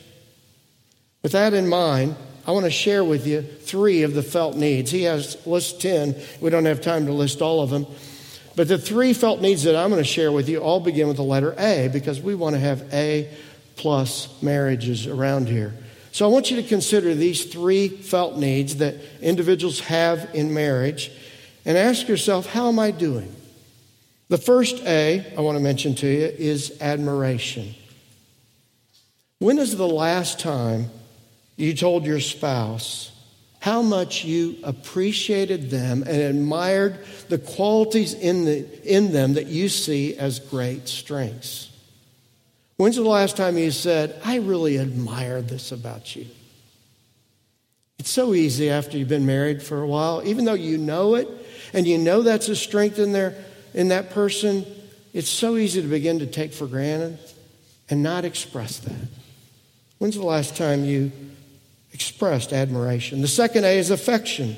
With 1.24 1.34
that 1.34 1.53
in 1.53 1.67
mind, 1.67 2.15
I 2.48 2.51
want 2.51 2.65
to 2.65 2.72
share 2.72 3.03
with 3.03 3.27
you 3.27 3.41
three 3.41 4.03
of 4.03 4.13
the 4.13 4.24
felt 4.24 4.55
needs. 4.55 4.91
He 4.91 5.03
has 5.03 5.46
list 5.46 5.81
10. 5.81 6.15
We 6.39 6.50
don't 6.50 6.65
have 6.65 6.81
time 6.81 7.05
to 7.08 7.12
list 7.12 7.41
all 7.41 7.62
of 7.62 7.69
them. 7.69 7.86
But 8.59 8.67
the 8.67 8.77
three 8.77 9.13
felt 9.13 9.39
needs 9.39 9.63
that 9.63 9.77
I'm 9.77 9.89
going 9.89 10.03
to 10.03 10.05
share 10.05 10.33
with 10.33 10.49
you 10.49 10.59
all 10.59 10.81
begin 10.81 11.07
with 11.07 11.15
the 11.15 11.23
letter 11.23 11.55
A 11.57 11.87
because 11.87 12.19
we 12.19 12.35
want 12.35 12.55
to 12.55 12.59
have 12.59 12.93
A 12.93 13.33
plus 13.77 14.27
marriages 14.43 15.07
around 15.07 15.47
here. 15.47 15.73
So 16.11 16.25
I 16.25 16.29
want 16.29 16.51
you 16.51 16.61
to 16.61 16.67
consider 16.67 17.15
these 17.15 17.45
three 17.45 17.87
felt 17.87 18.35
needs 18.35 18.75
that 18.79 18.95
individuals 19.21 19.79
have 19.79 20.35
in 20.35 20.53
marriage 20.53 21.09
and 21.63 21.77
ask 21.77 22.09
yourself, 22.09 22.47
how 22.47 22.67
am 22.67 22.79
I 22.79 22.91
doing? 22.91 23.33
The 24.27 24.37
first 24.37 24.83
A 24.83 25.33
I 25.37 25.39
want 25.39 25.57
to 25.57 25.63
mention 25.63 25.95
to 25.95 26.07
you 26.07 26.25
is 26.25 26.81
admiration. 26.81 27.75
When 29.37 29.57
is 29.57 29.77
the 29.77 29.87
last 29.87 30.37
time 30.37 30.89
you 31.55 31.73
told 31.73 32.05
your 32.05 32.19
spouse 32.19 33.13
how 33.59 33.81
much 33.81 34.23
you 34.23 34.57
appreciated 34.63 35.69
them 35.69 36.03
and 36.03 36.17
admired 36.17 36.99
the 37.27 37.37
qualities 37.37 38.13
in, 38.13 38.45
the, 38.45 38.65
in 38.83 39.11
them 39.11 39.33
that 39.33 39.47
you 39.47 39.67
see 39.69 40.15
as 40.17 40.39
great 40.39 40.87
strengths? 40.87 41.69
When's 42.77 42.95
the 42.95 43.03
last 43.03 43.35
time 43.35 43.57
you 43.57 43.71
said, 43.71 44.19
I 44.23 44.37
really 44.37 44.79
admire 44.79 45.41
this 45.41 45.73
about 45.73 46.15
you? 46.15 46.25
It's 47.99 48.09
so 48.09 48.33
easy 48.33 48.69
after 48.69 48.97
you've 48.97 49.09
been 49.09 49.25
married 49.25 49.61
for 49.61 49.81
a 49.81 49.87
while, 49.87 50.21
even 50.25 50.45
though 50.45 50.53
you 50.53 50.77
know 50.77 51.15
it 51.15 51.27
and 51.73 51.85
you 51.85 51.97
know 51.97 52.21
that's 52.21 52.47
a 52.47 52.55
strength 52.55 52.97
in 52.97 53.11
there 53.11 53.35
in 53.73 53.89
that 53.89 54.11
person, 54.11 54.65
it's 55.13 55.29
so 55.29 55.57
easy 55.57 55.81
to 55.81 55.87
begin 55.87 56.19
to 56.19 56.25
take 56.25 56.53
for 56.53 56.65
granted 56.65 57.19
and 57.89 58.01
not 58.01 58.23
express 58.23 58.79
that. 58.79 59.07
When's 59.97 60.15
the 60.15 60.23
last 60.23 60.55
time 60.55 60.85
you 60.85 61.11
expressed 61.93 62.53
admiration. 62.53 63.22
The 63.22 63.27
second 63.27 63.65
A 63.65 63.77
is 63.77 63.91
affection. 63.91 64.55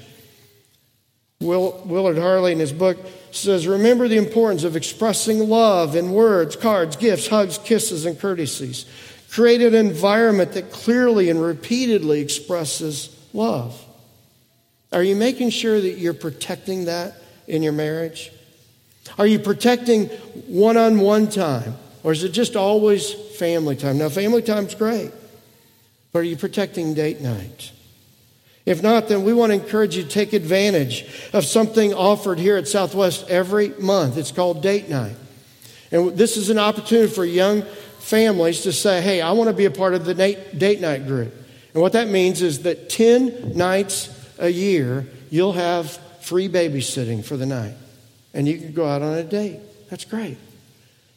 Will, 1.39 1.81
Willard 1.85 2.17
Harley, 2.17 2.51
in 2.51 2.59
his 2.59 2.71
book, 2.71 2.97
says, 3.31 3.65
Remember 3.67 4.07
the 4.07 4.17
importance 4.17 4.63
of 4.63 4.75
expressing 4.75 5.49
love 5.49 5.95
in 5.95 6.11
words, 6.11 6.55
cards, 6.55 6.95
gifts, 6.95 7.27
hugs, 7.27 7.57
kisses, 7.57 8.05
and 8.05 8.19
courtesies. 8.19 8.85
Create 9.31 9.61
an 9.61 9.73
environment 9.73 10.53
that 10.53 10.71
clearly 10.71 11.29
and 11.29 11.41
repeatedly 11.41 12.19
expresses 12.19 13.15
love. 13.33 13.83
Are 14.91 15.03
you 15.03 15.15
making 15.15 15.49
sure 15.51 15.79
that 15.79 15.97
you're 15.97 16.13
protecting 16.13 16.85
that 16.85 17.15
in 17.47 17.63
your 17.63 17.73
marriage? 17.73 18.31
Are 19.17 19.25
you 19.25 19.39
protecting 19.39 20.07
one 20.47 20.77
on 20.77 20.99
one 20.99 21.29
time? 21.29 21.75
Or 22.03 22.11
is 22.11 22.23
it 22.23 22.29
just 22.29 22.55
always 22.55 23.13
family 23.13 23.75
time? 23.75 23.97
Now, 23.97 24.09
family 24.09 24.41
time's 24.41 24.75
great. 24.75 25.11
But 26.11 26.19
are 26.19 26.23
you 26.23 26.37
protecting 26.37 26.93
date 26.93 27.21
night? 27.21 27.71
If 28.65 28.83
not, 28.83 29.07
then 29.07 29.23
we 29.23 29.33
want 29.33 29.51
to 29.51 29.59
encourage 29.59 29.95
you 29.95 30.03
to 30.03 30.09
take 30.09 30.33
advantage 30.33 31.05
of 31.33 31.45
something 31.45 31.93
offered 31.93 32.37
here 32.37 32.57
at 32.57 32.67
Southwest 32.67 33.27
every 33.29 33.69
month. 33.79 34.17
It's 34.17 34.31
called 34.31 34.61
date 34.61 34.87
night. 34.87 35.15
And 35.91 36.15
this 36.17 36.37
is 36.37 36.49
an 36.49 36.59
opportunity 36.59 37.11
for 37.11 37.25
young 37.25 37.63
families 37.99 38.61
to 38.61 38.73
say, 38.73 39.01
hey, 39.01 39.21
I 39.21 39.31
want 39.31 39.49
to 39.49 39.55
be 39.55 39.65
a 39.65 39.71
part 39.71 39.93
of 39.93 40.05
the 40.05 40.13
date 40.13 40.81
night 40.81 41.07
group. 41.07 41.33
And 41.73 41.81
what 41.81 41.93
that 41.93 42.07
means 42.07 42.41
is 42.41 42.63
that 42.63 42.89
10 42.89 43.57
nights 43.57 44.09
a 44.37 44.49
year, 44.49 45.07
you'll 45.29 45.53
have 45.53 45.91
free 46.21 46.47
babysitting 46.47 47.23
for 47.23 47.37
the 47.37 47.45
night. 47.45 47.73
And 48.33 48.47
you 48.47 48.57
can 48.57 48.73
go 48.73 48.85
out 48.85 49.01
on 49.01 49.13
a 49.15 49.23
date. 49.23 49.59
That's 49.89 50.05
great. 50.05 50.37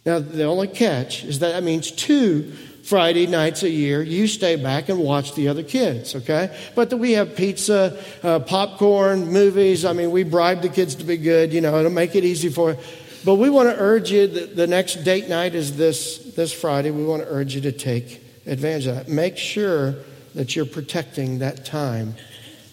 Now, 0.05 0.19
the 0.19 0.45
only 0.45 0.69
catch 0.69 1.25
is 1.25 1.39
that 1.39 1.53
that 1.53 1.63
means 1.63 1.91
two 1.91 2.53
Friday 2.85 3.27
nights 3.27 3.63
a 3.63 3.71
year, 3.71 4.03
you 4.03 4.27
stay 4.27 4.57
back 4.57 4.91
and 4.91 4.99
watch 4.99 5.35
the 5.35 5.49
other 5.49 5.63
kids, 5.63 6.15
okay? 6.15 6.55
But 6.75 6.93
we 6.93 7.13
have 7.13 7.35
pizza, 7.35 7.99
uh, 8.23 8.41
popcorn, 8.41 9.33
movies. 9.33 9.87
I 9.87 9.95
mean, 9.95 10.11
we 10.11 10.23
bribe 10.23 10.61
the 10.61 10.69
kids 10.69 10.95
to 10.97 11.05
be 11.05 11.17
good, 11.17 11.53
you 11.53 11.63
know, 11.63 11.79
it'll 11.79 11.91
make 11.91 12.15
it 12.15 12.25
easy 12.25 12.51
for 12.51 12.77
But 13.25 13.37
we 13.37 13.49
want 13.49 13.71
to 13.71 13.77
urge 13.81 14.11
you 14.11 14.27
that 14.27 14.55
the 14.55 14.67
next 14.67 14.97
date 14.97 15.31
night 15.31 15.55
is 15.55 15.79
this, 15.79 16.19
this 16.37 16.53
Friday. 16.53 16.91
We 16.91 17.07
want 17.07 17.23
to 17.23 17.29
urge 17.29 17.55
you 17.55 17.63
to 17.63 17.73
take 17.73 18.23
advantage 18.47 18.87
of 18.87 18.97
that. 18.97 19.09
Make 19.09 19.39
sure 19.39 19.95
that 20.35 20.55
you're 20.55 20.67
protecting 20.67 21.39
that 21.39 21.65
time 21.65 22.17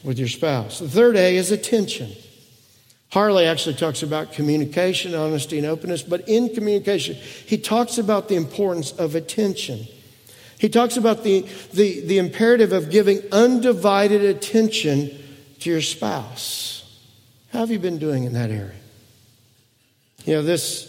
with 0.03 0.19
your 0.19 0.27
spouse. 0.27 0.79
The 0.79 0.89
third 0.89 1.15
A 1.15 1.37
is 1.37 1.51
attention. 1.51 2.11
Harley 3.11 3.45
actually 3.45 3.75
talks 3.75 4.03
about 4.03 4.33
communication, 4.33 5.15
honesty, 5.15 5.57
and 5.57 5.67
openness, 5.67 6.01
but 6.01 6.27
in 6.27 6.53
communication, 6.53 7.15
he 7.15 7.57
talks 7.57 7.97
about 7.97 8.27
the 8.27 8.35
importance 8.35 8.91
of 8.91 9.15
attention. 9.15 9.87
He 10.61 10.69
talks 10.69 10.95
about 10.95 11.23
the, 11.23 11.41
the, 11.73 12.01
the 12.01 12.19
imperative 12.19 12.71
of 12.71 12.91
giving 12.91 13.19
undivided 13.31 14.21
attention 14.23 15.09
to 15.59 15.71
your 15.71 15.81
spouse. 15.81 17.01
How 17.51 17.61
have 17.61 17.71
you 17.71 17.79
been 17.79 17.97
doing 17.97 18.25
in 18.25 18.33
that 18.33 18.51
area? 18.51 18.75
You 20.23 20.35
know, 20.35 20.43
this 20.43 20.87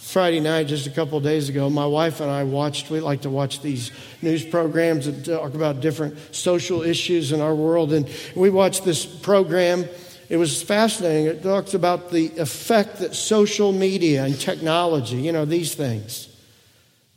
Friday 0.00 0.40
night, 0.40 0.66
just 0.66 0.88
a 0.88 0.90
couple 0.90 1.20
days 1.20 1.48
ago, 1.48 1.70
my 1.70 1.86
wife 1.86 2.20
and 2.20 2.28
I 2.28 2.42
watched, 2.42 2.90
we 2.90 2.98
like 2.98 3.20
to 3.20 3.30
watch 3.30 3.60
these 3.60 3.92
news 4.20 4.44
programs 4.44 5.06
that 5.06 5.24
talk 5.24 5.54
about 5.54 5.80
different 5.80 6.34
social 6.34 6.82
issues 6.82 7.30
in 7.30 7.40
our 7.40 7.54
world. 7.54 7.92
And 7.92 8.10
we 8.34 8.50
watched 8.50 8.84
this 8.84 9.06
program. 9.06 9.84
It 10.28 10.38
was 10.38 10.60
fascinating. 10.60 11.26
It 11.26 11.44
talks 11.44 11.72
about 11.72 12.10
the 12.10 12.36
effect 12.36 12.98
that 12.98 13.14
social 13.14 13.70
media 13.70 14.24
and 14.24 14.40
technology, 14.40 15.18
you 15.18 15.30
know, 15.30 15.44
these 15.44 15.76
things, 15.76 16.28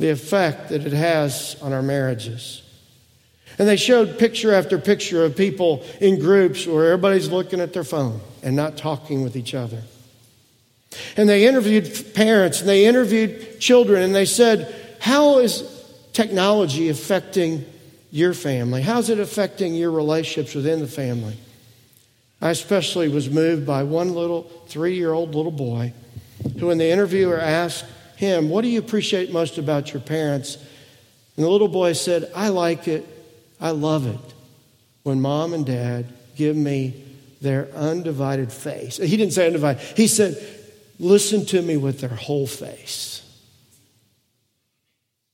the 0.02 0.10
effect 0.10 0.70
that 0.70 0.86
it 0.86 0.94
has 0.94 1.56
on 1.62 1.74
our 1.74 1.84
marriages. 1.84 2.64
And 3.60 3.68
they 3.68 3.78
showed 3.78 4.18
picture 4.18 4.54
after 4.54 4.80
picture 4.80 5.24
of 5.24 5.36
people 5.36 5.86
in 6.00 6.20
groups 6.20 6.66
where 6.66 6.86
everybody's 6.92 7.30
looking 7.30 7.62
at 7.62 7.74
their 7.74 7.84
phone 7.84 8.20
and 8.42 8.56
not 8.56 8.78
talking 8.78 9.24
with 9.24 9.36
each 9.36 9.54
other. 9.54 9.84
And 11.16 11.30
they 11.30 11.48
interviewed 11.48 12.14
parents 12.16 12.62
and 12.62 12.68
they 12.68 12.86
interviewed 12.86 13.60
children 13.60 14.02
and 14.02 14.16
they 14.16 14.26
said, 14.26 14.74
How 15.00 15.38
is 15.38 15.64
technology 16.14 16.90
affecting 16.90 17.64
your 18.10 18.34
family? 18.34 18.82
How's 18.82 19.10
it 19.10 19.20
affecting 19.20 19.76
your 19.76 19.92
relationships 19.92 20.56
within 20.56 20.80
the 20.80 20.88
family? 20.88 21.38
I 22.42 22.50
especially 22.50 23.08
was 23.08 23.30
moved 23.30 23.68
by 23.68 23.84
one 23.84 24.16
little 24.16 24.44
three 24.68 24.96
year 24.96 25.14
old 25.14 25.36
little 25.36 25.52
boy 25.52 25.94
who, 26.60 26.68
when 26.68 26.80
the 26.80 26.90
interviewer 26.90 27.40
asked, 27.40 27.86
him, 28.22 28.50
What 28.50 28.62
do 28.62 28.70
you 28.70 28.80
appreciate 28.80 29.34
most 29.34 29.58
about 29.58 29.92
your 29.92 30.02
parents? 30.02 30.56
And 31.36 31.46
the 31.46 31.50
little 31.50 31.68
boy 31.68 31.94
said, 31.94 32.32
I 32.36 32.50
like 32.50 32.88
it, 32.88 33.06
I 33.60 33.72
love 33.72 34.08
it 34.08 34.34
when 35.04 35.20
mom 35.20 35.54
and 35.54 35.66
dad 35.66 36.06
give 36.36 36.56
me 36.56 37.04
their 37.42 37.68
undivided 37.74 38.52
face. 38.52 38.98
He 38.98 39.18
didn't 39.18 39.34
say 39.34 39.48
undivided, 39.48 39.82
he 39.98 40.08
said, 40.08 40.38
Listen 41.00 41.46
to 41.48 41.62
me 41.64 41.78
with 41.78 42.00
their 42.00 42.10
whole 42.10 42.46
face. 42.46 43.28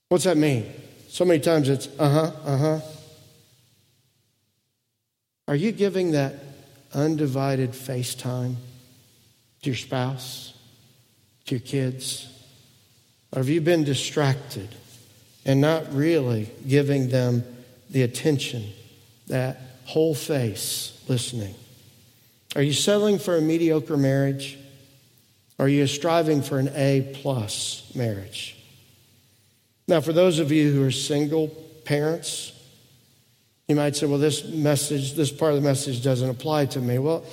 What's 0.08 0.24
that 0.24 0.38
mean? 0.38 0.72
So 1.08 1.26
many 1.26 1.40
times 1.40 1.68
it's 1.68 1.88
uh 1.98 2.08
huh, 2.08 2.32
uh 2.44 2.56
huh. 2.56 2.80
Are 5.46 5.56
you 5.56 5.72
giving 5.72 6.12
that 6.12 6.34
undivided 6.94 7.74
face 7.74 8.14
time 8.14 8.56
to 9.62 9.70
your 9.70 9.76
spouse, 9.76 10.54
to 11.44 11.56
your 11.56 11.60
kids? 11.60 12.37
Or 13.32 13.38
have 13.38 13.48
you 13.48 13.60
been 13.60 13.84
distracted 13.84 14.68
and 15.44 15.60
not 15.60 15.92
really 15.92 16.50
giving 16.66 17.08
them 17.08 17.44
the 17.90 18.02
attention, 18.02 18.64
that 19.28 19.60
whole 19.84 20.14
face 20.14 21.02
listening? 21.08 21.54
Are 22.56 22.62
you 22.62 22.72
settling 22.72 23.18
for 23.18 23.36
a 23.36 23.40
mediocre 23.40 23.96
marriage? 23.96 24.58
Are 25.58 25.68
you 25.68 25.86
striving 25.86 26.42
for 26.42 26.58
an 26.58 26.70
A 26.74 27.14
plus 27.22 27.90
marriage? 27.94 28.56
Now, 29.86 30.00
for 30.00 30.12
those 30.12 30.38
of 30.38 30.52
you 30.52 30.72
who 30.72 30.84
are 30.84 30.90
single 30.90 31.48
parents, 31.84 32.52
you 33.68 33.76
might 33.76 33.96
say, 33.96 34.06
well, 34.06 34.18
this 34.18 34.44
message, 34.44 35.14
this 35.14 35.30
part 35.30 35.54
of 35.54 35.62
the 35.62 35.68
message 35.68 36.02
doesn't 36.02 36.28
apply 36.28 36.66
to 36.66 36.80
me. 36.80 36.98
Well, 36.98 37.24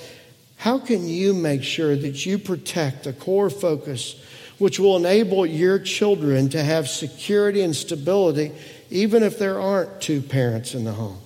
how 0.56 0.78
can 0.78 1.06
you 1.06 1.34
make 1.34 1.62
sure 1.62 1.96
that 1.96 2.26
you 2.26 2.38
protect 2.38 3.06
a 3.06 3.12
core 3.12 3.50
focus 3.50 4.22
which 4.58 4.78
will 4.78 4.96
enable 4.96 5.44
your 5.44 5.78
children 5.78 6.48
to 6.50 6.62
have 6.62 6.88
security 6.88 7.60
and 7.60 7.74
stability 7.74 8.52
even 8.90 9.22
if 9.22 9.38
there 9.38 9.60
aren't 9.60 10.00
two 10.00 10.20
parents 10.20 10.74
in 10.74 10.84
the 10.84 10.92
home? 10.92 11.18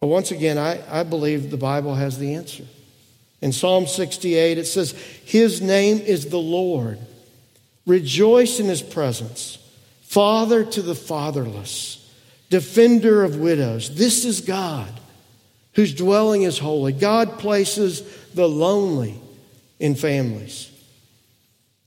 But 0.00 0.08
once 0.08 0.30
again, 0.30 0.58
I, 0.58 1.00
I 1.00 1.02
believe 1.02 1.50
the 1.50 1.56
Bible 1.56 1.94
has 1.94 2.18
the 2.18 2.34
answer. 2.34 2.64
In 3.40 3.52
Psalm 3.52 3.86
68, 3.86 4.58
it 4.58 4.66
says, 4.66 4.92
His 5.24 5.60
name 5.60 5.98
is 5.98 6.28
the 6.28 6.38
Lord. 6.38 6.98
Rejoice 7.86 8.60
in 8.60 8.66
His 8.66 8.82
presence. 8.82 9.58
Father 10.02 10.64
to 10.64 10.82
the 10.82 10.94
fatherless, 10.94 12.10
defender 12.50 13.22
of 13.22 13.36
widows. 13.36 13.94
This 13.94 14.24
is 14.24 14.40
God 14.40 14.88
whose 15.74 15.94
dwelling 15.94 16.42
is 16.42 16.58
holy. 16.58 16.92
God 16.92 17.38
places 17.38 18.02
the 18.34 18.48
lonely 18.48 19.20
in 19.78 19.94
families. 19.94 20.70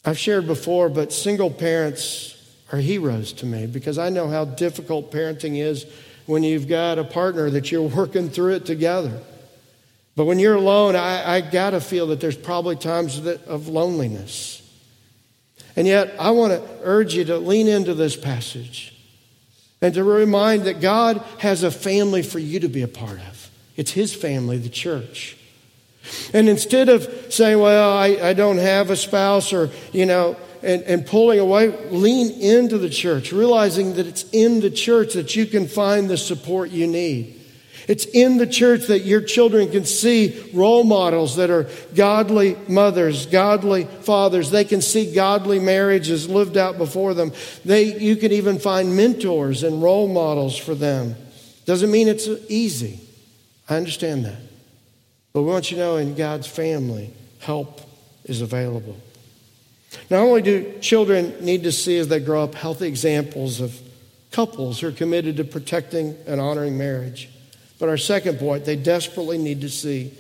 I've 0.04 0.18
shared 0.18 0.48
before, 0.48 0.90
but 0.90 1.14
single 1.14 1.52
parents 1.52 2.38
are 2.72 2.80
heroes 2.80 3.34
to 3.34 3.46
me 3.46 3.68
because 3.68 3.98
I 3.98 4.10
know 4.10 4.28
how 4.28 4.46
difficult 4.46 5.12
parenting 5.12 5.60
is 5.60 5.86
when 6.26 6.44
you've 6.44 6.68
got 6.68 6.98
a 6.98 7.04
partner 7.04 7.50
that 7.50 7.72
you're 7.72 7.82
working 7.96 8.30
through 8.30 8.56
it 8.56 8.66
together. 8.66 9.22
But 10.16 10.26
when 10.26 10.40
you're 10.40 10.56
alone, 10.56 10.96
I, 10.96 11.36
I 11.36 11.42
got 11.42 11.72
to 11.72 11.82
feel 11.82 12.08
that 12.08 12.20
there's 12.20 12.36
probably 12.36 12.76
times 12.76 13.22
that, 13.22 13.46
of 13.46 13.68
loneliness. 13.68 14.58
And 15.76 15.88
yet, 15.88 16.14
I 16.20 16.32
want 16.32 16.52
to 16.52 16.62
urge 16.84 17.16
you 17.16 17.24
to 17.26 17.38
lean 17.38 17.68
into 17.68 17.94
this 17.94 18.18
passage 18.18 18.94
and 19.82 19.94
to 19.94 20.04
remind 20.04 20.64
that 20.64 20.82
God 20.82 21.24
has 21.40 21.64
a 21.64 21.72
family 21.72 22.24
for 22.24 22.40
you 22.40 22.60
to 22.60 22.68
be 22.68 22.82
a 22.82 22.88
part 22.90 23.20
of. 23.20 23.50
It's 23.78 23.92
His 23.92 24.14
family, 24.14 24.58
the 24.58 24.70
church. 24.70 25.38
And 26.34 26.50
instead 26.50 26.90
of 26.90 27.04
saying, 27.30 27.60
well, 27.60 27.96
I, 27.96 28.08
I 28.22 28.34
don't 28.34 28.58
have 28.58 28.90
a 28.90 28.96
spouse 28.96 29.54
or, 29.54 29.70
you 29.92 30.06
know, 30.06 30.36
and, 30.64 30.84
and 30.84 31.06
pulling 31.06 31.40
away, 31.40 31.70
lean 31.90 32.32
into 32.40 32.78
the 32.78 32.90
church, 32.90 33.32
realizing 33.32 33.96
that 33.96 34.08
it's 34.08 34.26
in 34.32 34.60
the 34.60 34.72
church 34.72 35.14
that 35.14 35.36
you 35.36 35.46
can 35.46 35.68
find 35.68 36.10
the 36.10 36.18
support 36.18 36.72
you 36.72 36.88
need. 36.88 37.40
It's 37.88 38.06
in 38.06 38.38
the 38.38 38.48
church 38.48 38.88
that 38.88 39.00
your 39.00 39.22
children 39.22 39.72
can 39.72 39.86
see 39.86 40.50
role 40.54 40.84
models 40.84 41.38
that 41.38 41.50
are 41.50 41.68
godly 41.96 42.56
mothers, 42.68 43.26
godly 43.26 43.86
fathers. 43.86 44.52
They 44.52 44.66
can 44.66 44.82
see 44.82 45.14
godly 45.14 45.60
marriages 45.60 46.30
lived 46.30 46.58
out 46.58 46.78
before 46.78 47.14
them. 47.14 47.32
They, 47.66 48.00
you 48.00 48.16
can 48.16 48.32
even 48.32 48.60
find 48.60 48.96
mentors 48.96 49.64
and 49.64 49.82
role 49.82 50.08
models 50.08 50.56
for 50.56 50.76
them. 50.76 51.16
Doesn't 51.66 51.92
mean 51.92 52.08
it's 52.08 52.28
easy. 52.50 53.00
I 53.68 53.78
understand 53.78 54.26
that. 54.26 54.40
But 55.34 55.44
we 55.44 55.50
want 55.50 55.72
you 55.72 55.78
to 55.78 55.84
know 55.84 55.98
in 55.98 56.16
God's 56.16 56.48
family, 56.48 57.14
help 57.40 57.82
is 58.26 58.42
available. 58.42 58.98
Not 60.10 60.22
only 60.22 60.42
do 60.42 60.80
children 60.80 61.36
need 61.44 61.64
to 61.64 61.72
see 61.72 61.98
as 61.98 62.08
they 62.08 62.20
grow 62.20 62.44
up 62.44 62.56
healthy 62.56 62.88
examples 62.88 63.60
of 63.60 63.80
couples 64.32 64.80
who 64.80 64.88
are 64.88 64.94
committed 64.94 65.38
to 65.38 65.44
protecting 65.44 66.16
and 66.26 66.40
honoring 66.40 66.78
marriage, 66.78 67.30
but 67.80 67.90
our 67.90 67.98
second 67.98 68.40
point, 68.40 68.66
they 68.66 68.76
desperately 68.76 69.38
need 69.38 69.62
to 69.62 69.70
see 69.70 70.14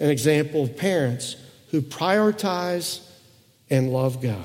an 0.00 0.08
example 0.08 0.64
of 0.64 0.76
parents 0.76 1.36
who 1.70 1.82
prioritize 1.82 3.00
and 3.68 3.92
love 3.92 4.22
God. 4.22 4.44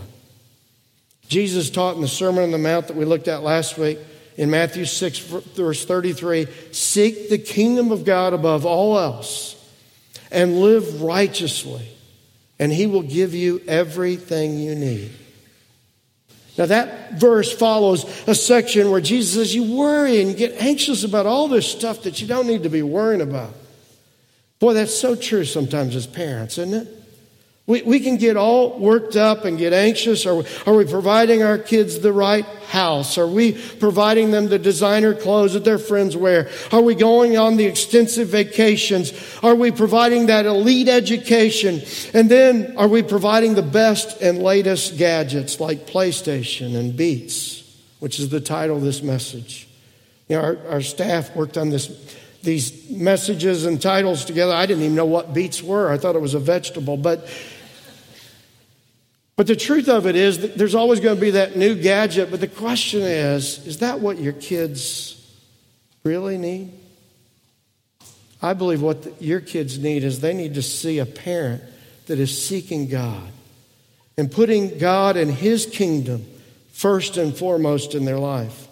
Jesus 1.28 1.70
taught 1.70 1.96
in 1.96 2.02
the 2.02 2.08
Sermon 2.08 2.44
on 2.44 2.52
the 2.52 2.58
Mount 2.58 2.88
that 2.88 2.98
we 2.98 3.06
looked 3.06 3.28
at 3.28 3.44
last 3.44 3.78
week 3.78 4.00
in 4.36 4.50
Matthew 4.50 4.86
6, 4.86 5.20
verse 5.20 5.86
33 5.86 6.48
Seek 6.72 7.30
the 7.30 7.38
kingdom 7.38 7.92
of 7.92 8.04
God 8.04 8.34
above 8.34 8.66
all 8.66 8.98
else 8.98 9.53
and 10.34 10.60
live 10.60 11.02
righteously, 11.02 11.88
and 12.60 12.72
he 12.72 12.88
will 12.88 13.04
give 13.04 13.34
you 13.34 13.62
everything 13.68 14.58
you 14.58 14.76
need. 14.76 15.12
Now, 16.58 16.68
that 16.68 17.14
verse 17.14 17.52
follows 17.52 18.04
a 18.28 18.36
section 18.36 18.92
where 18.92 19.02
Jesus 19.02 19.34
says, 19.34 19.56
You 19.56 19.76
worry 19.76 20.20
and 20.20 20.30
you 20.30 20.36
get 20.36 20.62
anxious 20.62 21.04
about 21.04 21.26
all 21.26 21.48
this 21.48 21.72
stuff 21.72 22.04
that 22.04 22.22
you 22.22 22.28
don't 22.28 22.48
need 22.48 22.64
to 22.64 22.70
be 22.70 22.84
worrying 22.84 23.22
about. 23.22 23.54
Boy, 24.60 24.74
that's 24.74 24.94
so 24.94 25.16
true 25.16 25.46
sometimes 25.46 25.96
as 25.96 26.06
parents, 26.06 26.58
isn't 26.58 26.74
it? 26.88 27.03
We, 27.66 27.82
we 27.84 28.02
can 28.02 28.18
get 28.18 28.36
all 28.36 28.78
worked 28.78 29.16
up 29.16 29.46
and 29.46 29.58
get 29.58 29.72
anxious. 29.72 30.26
Are 30.26 30.36
we, 30.36 30.46
are 30.66 30.76
we 30.76 30.84
providing 30.84 31.44
our 31.44 31.58
kids 31.58 32.00
the 32.00 32.12
right 32.12 32.44
house? 32.68 33.18
Are 33.18 33.28
we 33.28 33.54
providing 33.54 34.32
them 34.32 34.50
the 34.50 34.60
designer 34.60 35.14
clothes 35.14 35.54
that 35.54 35.64
their 35.64 35.78
friends 35.78 36.18
wear? 36.18 36.50
Are 36.74 36.82
we 36.82 36.94
going 36.94 37.38
on 37.38 37.56
the 37.56 37.64
extensive 37.64 38.28
vacations? 38.28 39.14
Are 39.42 39.56
we 39.56 39.72
providing 39.72 40.26
that 40.26 40.46
elite 40.46 40.90
education? 40.90 41.82
And 42.14 42.30
then 42.30 42.76
are 42.76 42.90
we 42.90 43.02
providing 43.02 43.56
the 43.56 43.62
best 43.62 44.22
and 44.22 44.44
latest 44.44 44.98
gadgets 44.98 45.62
like 45.62 45.88
PlayStation 45.88 46.76
and 46.76 46.98
Beats, 46.98 47.64
which 48.00 48.20
is 48.20 48.28
the 48.28 48.42
title 48.42 48.76
of 48.76 48.84
this 48.84 49.02
message? 49.02 49.70
You 50.28 50.36
know, 50.36 50.42
our, 50.42 50.58
our 50.68 50.82
staff 50.82 51.34
worked 51.34 51.58
on 51.58 51.70
this 51.70 51.88
these 52.44 52.90
messages 52.90 53.66
and 53.66 53.82
titles 53.82 54.26
together. 54.26 54.54
I 54.54 54.66
didn't 54.66 54.84
even 54.84 54.96
know 54.96 55.06
what 55.06 55.34
beets 55.34 55.64
were. 55.64 55.90
I 55.90 55.98
thought 55.98 56.16
it 56.16 56.22
was 56.22 56.34
a 56.34 56.40
vegetable. 56.40 56.98
But 56.98 57.26
but 59.36 59.48
the 59.48 59.56
truth 59.56 59.90
of 59.90 60.06
it 60.06 60.16
is 60.16 60.54
there's 60.56 60.76
always 60.76 61.00
going 61.00 61.16
to 61.16 61.22
be 61.22 61.32
that 61.32 61.56
new 61.56 61.76
gadget. 61.76 62.30
But 62.30 62.40
the 62.40 62.48
question 62.48 63.02
is 63.02 63.66
is 63.66 63.80
that 63.80 64.00
what 64.00 64.20
your 64.20 64.34
kids 64.34 65.20
really 66.04 66.38
need? 66.38 66.72
I 68.42 68.54
believe 68.54 68.82
what 68.82 69.04
the, 69.04 69.14
your 69.24 69.40
kids 69.40 69.80
need 69.80 70.04
is 70.04 70.20
they 70.20 70.34
need 70.34 70.56
to 70.56 70.62
see 70.62 71.00
a 71.00 71.06
parent 71.06 71.64
that 72.08 72.20
is 72.20 72.46
seeking 72.46 72.88
God 72.88 73.32
and 74.18 74.30
putting 74.32 74.78
God 74.78 75.18
and 75.18 75.32
His 75.32 75.66
kingdom 75.66 76.26
first 76.72 77.18
and 77.18 77.36
foremost 77.36 77.96
in 77.96 78.06
their 78.06 78.20
life. 78.20 78.68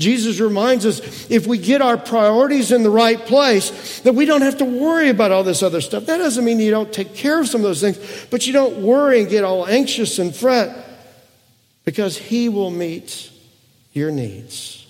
Jesus 0.00 0.40
reminds 0.40 0.86
us 0.86 1.30
if 1.30 1.46
we 1.46 1.58
get 1.58 1.82
our 1.82 1.98
priorities 1.98 2.72
in 2.72 2.82
the 2.82 2.90
right 2.90 3.18
place, 3.18 4.00
that 4.00 4.14
we 4.14 4.24
don't 4.24 4.40
have 4.40 4.56
to 4.58 4.64
worry 4.64 5.10
about 5.10 5.30
all 5.30 5.44
this 5.44 5.62
other 5.62 5.82
stuff. 5.82 6.06
That 6.06 6.16
doesn't 6.16 6.42
mean 6.42 6.58
you 6.58 6.70
don't 6.70 6.92
take 6.92 7.14
care 7.14 7.38
of 7.38 7.46
some 7.46 7.60
of 7.60 7.64
those 7.64 7.82
things, 7.82 8.26
but 8.30 8.46
you 8.46 8.54
don't 8.54 8.78
worry 8.78 9.20
and 9.20 9.28
get 9.28 9.44
all 9.44 9.66
anxious 9.66 10.18
and 10.18 10.34
fret 10.34 10.74
because 11.84 12.16
He 12.16 12.48
will 12.48 12.70
meet 12.70 13.30
your 13.92 14.10
needs. 14.10 14.86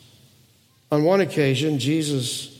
On 0.92 1.02
one 1.02 1.20
occasion, 1.20 1.80
Jesus 1.80 2.56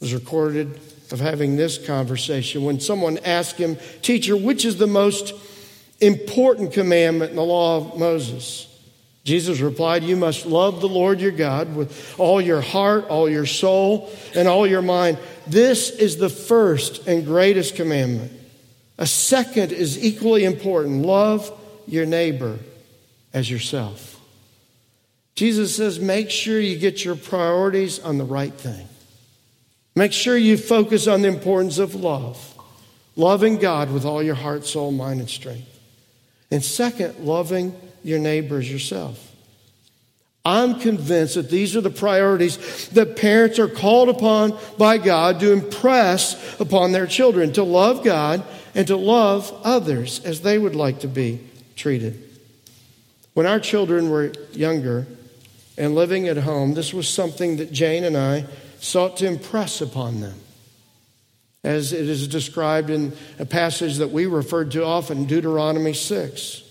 was 0.00 0.12
recorded 0.12 0.78
of 1.12 1.20
having 1.20 1.56
this 1.56 1.78
conversation 1.78 2.64
when 2.64 2.78
someone 2.78 3.18
asked 3.24 3.56
him, 3.56 3.78
Teacher, 4.02 4.36
which 4.36 4.64
is 4.66 4.76
the 4.76 4.86
most 4.86 5.32
important 6.00 6.72
commandment 6.72 7.30
in 7.30 7.36
the 7.36 7.42
law 7.42 7.76
of 7.78 7.98
Moses? 7.98 8.66
Jesus 9.26 9.58
replied, 9.58 10.04
You 10.04 10.14
must 10.14 10.46
love 10.46 10.80
the 10.80 10.88
Lord 10.88 11.20
your 11.20 11.32
God 11.32 11.74
with 11.74 12.14
all 12.16 12.40
your 12.40 12.60
heart, 12.60 13.08
all 13.08 13.28
your 13.28 13.44
soul, 13.44 14.08
and 14.36 14.46
all 14.46 14.68
your 14.68 14.82
mind. 14.82 15.18
This 15.48 15.90
is 15.90 16.16
the 16.16 16.28
first 16.28 17.08
and 17.08 17.26
greatest 17.26 17.74
commandment. 17.74 18.30
A 18.98 19.06
second 19.06 19.72
is 19.72 20.02
equally 20.02 20.44
important 20.44 21.04
love 21.04 21.52
your 21.88 22.06
neighbor 22.06 22.60
as 23.34 23.50
yourself. 23.50 24.20
Jesus 25.34 25.74
says, 25.74 25.98
Make 25.98 26.30
sure 26.30 26.60
you 26.60 26.78
get 26.78 27.04
your 27.04 27.16
priorities 27.16 27.98
on 27.98 28.18
the 28.18 28.24
right 28.24 28.54
thing. 28.54 28.86
Make 29.96 30.12
sure 30.12 30.36
you 30.36 30.56
focus 30.56 31.08
on 31.08 31.22
the 31.22 31.28
importance 31.28 31.78
of 31.78 31.96
love, 31.96 32.54
loving 33.16 33.56
God 33.58 33.90
with 33.90 34.04
all 34.04 34.22
your 34.22 34.36
heart, 34.36 34.66
soul, 34.66 34.92
mind, 34.92 35.18
and 35.18 35.28
strength. 35.28 35.68
And 36.52 36.64
second, 36.64 37.18
loving 37.26 37.74
your 38.06 38.18
neighbors 38.18 38.70
yourself. 38.70 39.22
I'm 40.46 40.78
convinced 40.78 41.34
that 41.34 41.50
these 41.50 41.74
are 41.74 41.80
the 41.80 41.90
priorities 41.90 42.88
that 42.90 43.16
parents 43.16 43.58
are 43.58 43.66
called 43.66 44.08
upon 44.08 44.56
by 44.78 44.96
God 44.96 45.40
to 45.40 45.52
impress 45.52 46.60
upon 46.60 46.92
their 46.92 47.08
children 47.08 47.52
to 47.54 47.64
love 47.64 48.04
God 48.04 48.44
and 48.72 48.86
to 48.86 48.96
love 48.96 49.52
others 49.64 50.24
as 50.24 50.42
they 50.42 50.56
would 50.56 50.76
like 50.76 51.00
to 51.00 51.08
be 51.08 51.40
treated. 51.74 52.22
When 53.34 53.44
our 53.44 53.58
children 53.58 54.08
were 54.08 54.32
younger 54.52 55.08
and 55.76 55.96
living 55.96 56.28
at 56.28 56.36
home, 56.36 56.74
this 56.74 56.94
was 56.94 57.08
something 57.08 57.56
that 57.56 57.72
Jane 57.72 58.04
and 58.04 58.16
I 58.16 58.46
sought 58.78 59.16
to 59.16 59.26
impress 59.26 59.80
upon 59.80 60.20
them. 60.20 60.38
As 61.64 61.92
it 61.92 62.08
is 62.08 62.28
described 62.28 62.88
in 62.90 63.16
a 63.40 63.44
passage 63.44 63.96
that 63.96 64.12
we 64.12 64.26
referred 64.26 64.70
to 64.70 64.84
often, 64.84 65.24
Deuteronomy 65.24 65.92
6. 65.92 66.62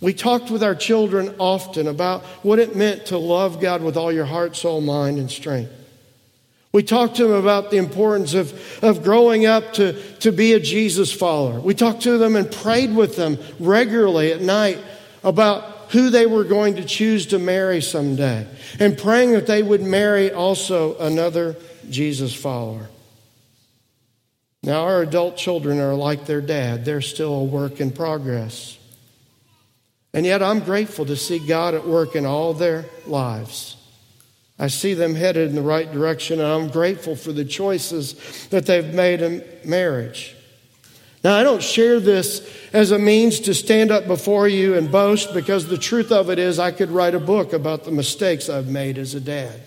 We 0.00 0.12
talked 0.12 0.50
with 0.50 0.62
our 0.62 0.74
children 0.74 1.34
often 1.38 1.86
about 1.86 2.22
what 2.42 2.58
it 2.58 2.76
meant 2.76 3.06
to 3.06 3.18
love 3.18 3.60
God 3.60 3.82
with 3.82 3.96
all 3.96 4.12
your 4.12 4.26
heart, 4.26 4.54
soul, 4.54 4.80
mind, 4.80 5.18
and 5.18 5.30
strength. 5.30 5.72
We 6.72 6.82
talked 6.82 7.16
to 7.16 7.26
them 7.26 7.36
about 7.36 7.70
the 7.70 7.78
importance 7.78 8.34
of, 8.34 8.52
of 8.84 9.02
growing 9.02 9.46
up 9.46 9.72
to, 9.74 9.94
to 10.18 10.30
be 10.30 10.52
a 10.52 10.60
Jesus 10.60 11.10
follower. 11.10 11.58
We 11.58 11.72
talked 11.74 12.02
to 12.02 12.18
them 12.18 12.36
and 12.36 12.52
prayed 12.52 12.94
with 12.94 13.16
them 13.16 13.38
regularly 13.58 14.32
at 14.32 14.42
night 14.42 14.78
about 15.24 15.90
who 15.92 16.10
they 16.10 16.26
were 16.26 16.44
going 16.44 16.76
to 16.76 16.84
choose 16.84 17.26
to 17.26 17.38
marry 17.38 17.80
someday 17.80 18.46
and 18.78 18.98
praying 18.98 19.32
that 19.32 19.46
they 19.46 19.62
would 19.62 19.80
marry 19.80 20.30
also 20.30 20.98
another 20.98 21.56
Jesus 21.88 22.34
follower. 22.34 22.88
Now, 24.62 24.82
our 24.82 25.00
adult 25.00 25.36
children 25.36 25.80
are 25.80 25.94
like 25.94 26.26
their 26.26 26.40
dad, 26.42 26.84
they're 26.84 27.00
still 27.00 27.32
a 27.32 27.44
work 27.44 27.80
in 27.80 27.90
progress. 27.90 28.75
And 30.16 30.24
yet, 30.24 30.42
I'm 30.42 30.60
grateful 30.60 31.04
to 31.04 31.14
see 31.14 31.38
God 31.38 31.74
at 31.74 31.86
work 31.86 32.16
in 32.16 32.24
all 32.24 32.54
their 32.54 32.86
lives. 33.04 33.76
I 34.58 34.68
see 34.68 34.94
them 34.94 35.14
headed 35.14 35.50
in 35.50 35.54
the 35.54 35.60
right 35.60 35.92
direction, 35.92 36.40
and 36.40 36.48
I'm 36.48 36.68
grateful 36.68 37.16
for 37.16 37.32
the 37.34 37.44
choices 37.44 38.48
that 38.48 38.64
they've 38.64 38.94
made 38.94 39.20
in 39.20 39.44
marriage. 39.62 40.34
Now, 41.22 41.36
I 41.36 41.42
don't 41.42 41.62
share 41.62 42.00
this 42.00 42.50
as 42.72 42.92
a 42.92 42.98
means 42.98 43.40
to 43.40 43.52
stand 43.52 43.90
up 43.90 44.06
before 44.06 44.48
you 44.48 44.74
and 44.74 44.90
boast 44.90 45.34
because 45.34 45.66
the 45.66 45.76
truth 45.76 46.10
of 46.10 46.30
it 46.30 46.38
is, 46.38 46.58
I 46.58 46.70
could 46.70 46.90
write 46.90 47.14
a 47.14 47.20
book 47.20 47.52
about 47.52 47.84
the 47.84 47.90
mistakes 47.90 48.48
I've 48.48 48.68
made 48.68 48.96
as 48.96 49.14
a 49.14 49.20
dad. 49.20 49.60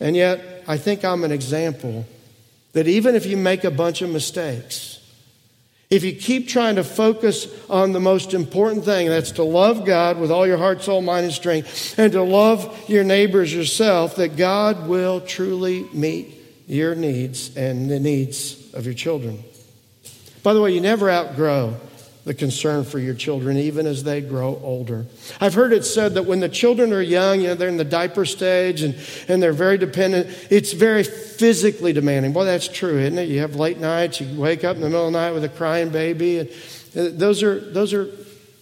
And 0.00 0.16
yet, 0.16 0.64
I 0.66 0.78
think 0.78 1.04
I'm 1.04 1.24
an 1.24 1.32
example 1.32 2.06
that 2.72 2.88
even 2.88 3.16
if 3.16 3.26
you 3.26 3.36
make 3.36 3.64
a 3.64 3.70
bunch 3.70 4.00
of 4.00 4.08
mistakes, 4.08 4.93
if 5.90 6.02
you 6.02 6.14
keep 6.14 6.48
trying 6.48 6.76
to 6.76 6.84
focus 6.84 7.46
on 7.68 7.92
the 7.92 8.00
most 8.00 8.34
important 8.34 8.84
thing, 8.84 9.08
that's 9.08 9.32
to 9.32 9.44
love 9.44 9.84
God 9.84 10.18
with 10.18 10.30
all 10.30 10.46
your 10.46 10.58
heart, 10.58 10.82
soul, 10.82 11.02
mind, 11.02 11.24
and 11.24 11.34
strength, 11.34 11.98
and 11.98 12.12
to 12.12 12.22
love 12.22 12.88
your 12.88 13.04
neighbors 13.04 13.54
yourself, 13.54 14.16
that 14.16 14.36
God 14.36 14.88
will 14.88 15.20
truly 15.20 15.86
meet 15.92 16.34
your 16.66 16.94
needs 16.94 17.56
and 17.56 17.90
the 17.90 18.00
needs 18.00 18.72
of 18.74 18.86
your 18.86 18.94
children. 18.94 19.42
By 20.42 20.54
the 20.54 20.60
way, 20.60 20.72
you 20.72 20.80
never 20.80 21.10
outgrow 21.10 21.76
the 22.24 22.34
concern 22.34 22.84
for 22.84 22.98
your 22.98 23.14
children, 23.14 23.58
even 23.58 23.86
as 23.86 24.02
they 24.02 24.20
grow 24.22 24.58
older. 24.62 25.04
I've 25.40 25.52
heard 25.52 25.74
it 25.74 25.84
said 25.84 26.14
that 26.14 26.24
when 26.24 26.40
the 26.40 26.48
children 26.48 26.92
are 26.92 27.02
young, 27.02 27.42
you 27.42 27.48
know, 27.48 27.54
they're 27.54 27.68
in 27.68 27.76
the 27.76 27.84
diaper 27.84 28.24
stage 28.24 28.80
and, 28.80 28.96
and 29.28 29.42
they're 29.42 29.52
very 29.52 29.76
dependent, 29.76 30.34
it's 30.50 30.72
very 30.72 31.04
physically 31.04 31.92
demanding. 31.92 32.32
Well, 32.32 32.46
that's 32.46 32.66
true, 32.66 32.98
isn't 32.98 33.18
it? 33.18 33.28
You 33.28 33.40
have 33.40 33.56
late 33.56 33.78
nights, 33.78 34.22
you 34.22 34.40
wake 34.40 34.64
up 34.64 34.76
in 34.76 34.82
the 34.82 34.88
middle 34.88 35.06
of 35.06 35.12
the 35.12 35.18
night 35.18 35.32
with 35.32 35.44
a 35.44 35.50
crying 35.50 35.90
baby, 35.90 36.38
and 36.38 36.48
uh, 36.96 37.10
those 37.12 37.42
are, 37.42 37.60
those 37.60 37.92
are, 37.92 38.10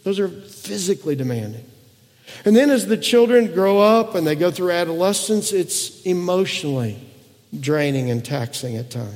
those 0.03 0.18
are 0.18 0.29
physically 0.29 1.14
demanding. 1.14 1.64
And 2.44 2.57
then 2.57 2.70
as 2.70 2.87
the 2.88 2.96
children 2.96 3.53
grow 3.53 3.79
up 3.79 4.16
and 4.16 4.27
they 4.27 4.35
go 4.35 4.51
through 4.51 4.72
adolescence, 4.72 5.53
it's 5.53 6.03
emotionally 6.03 6.98
draining 7.59 8.11
and 8.11 8.25
taxing 8.25 8.77
at 8.77 8.90
times. 8.90 9.14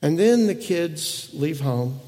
And 0.00 0.18
then 0.18 0.46
the 0.46 0.54
kids 0.54 1.28
leave 1.34 1.60
home 1.60 2.00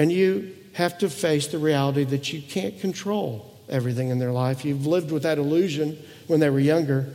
and 0.00 0.10
you 0.10 0.56
have 0.72 0.96
to 0.96 1.10
face 1.10 1.48
the 1.48 1.58
reality 1.58 2.04
that 2.04 2.32
you 2.32 2.40
can't 2.40 2.80
control 2.80 3.54
everything 3.68 4.08
in 4.08 4.18
their 4.18 4.32
life. 4.32 4.64
You've 4.64 4.86
lived 4.86 5.12
with 5.12 5.24
that 5.24 5.36
illusion 5.36 5.98
when 6.26 6.40
they 6.40 6.48
were 6.48 6.58
younger. 6.58 7.12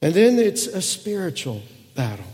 And 0.00 0.14
then 0.14 0.38
it's 0.38 0.66
a 0.66 0.80
spiritual 0.80 1.60
battle. 1.94 2.24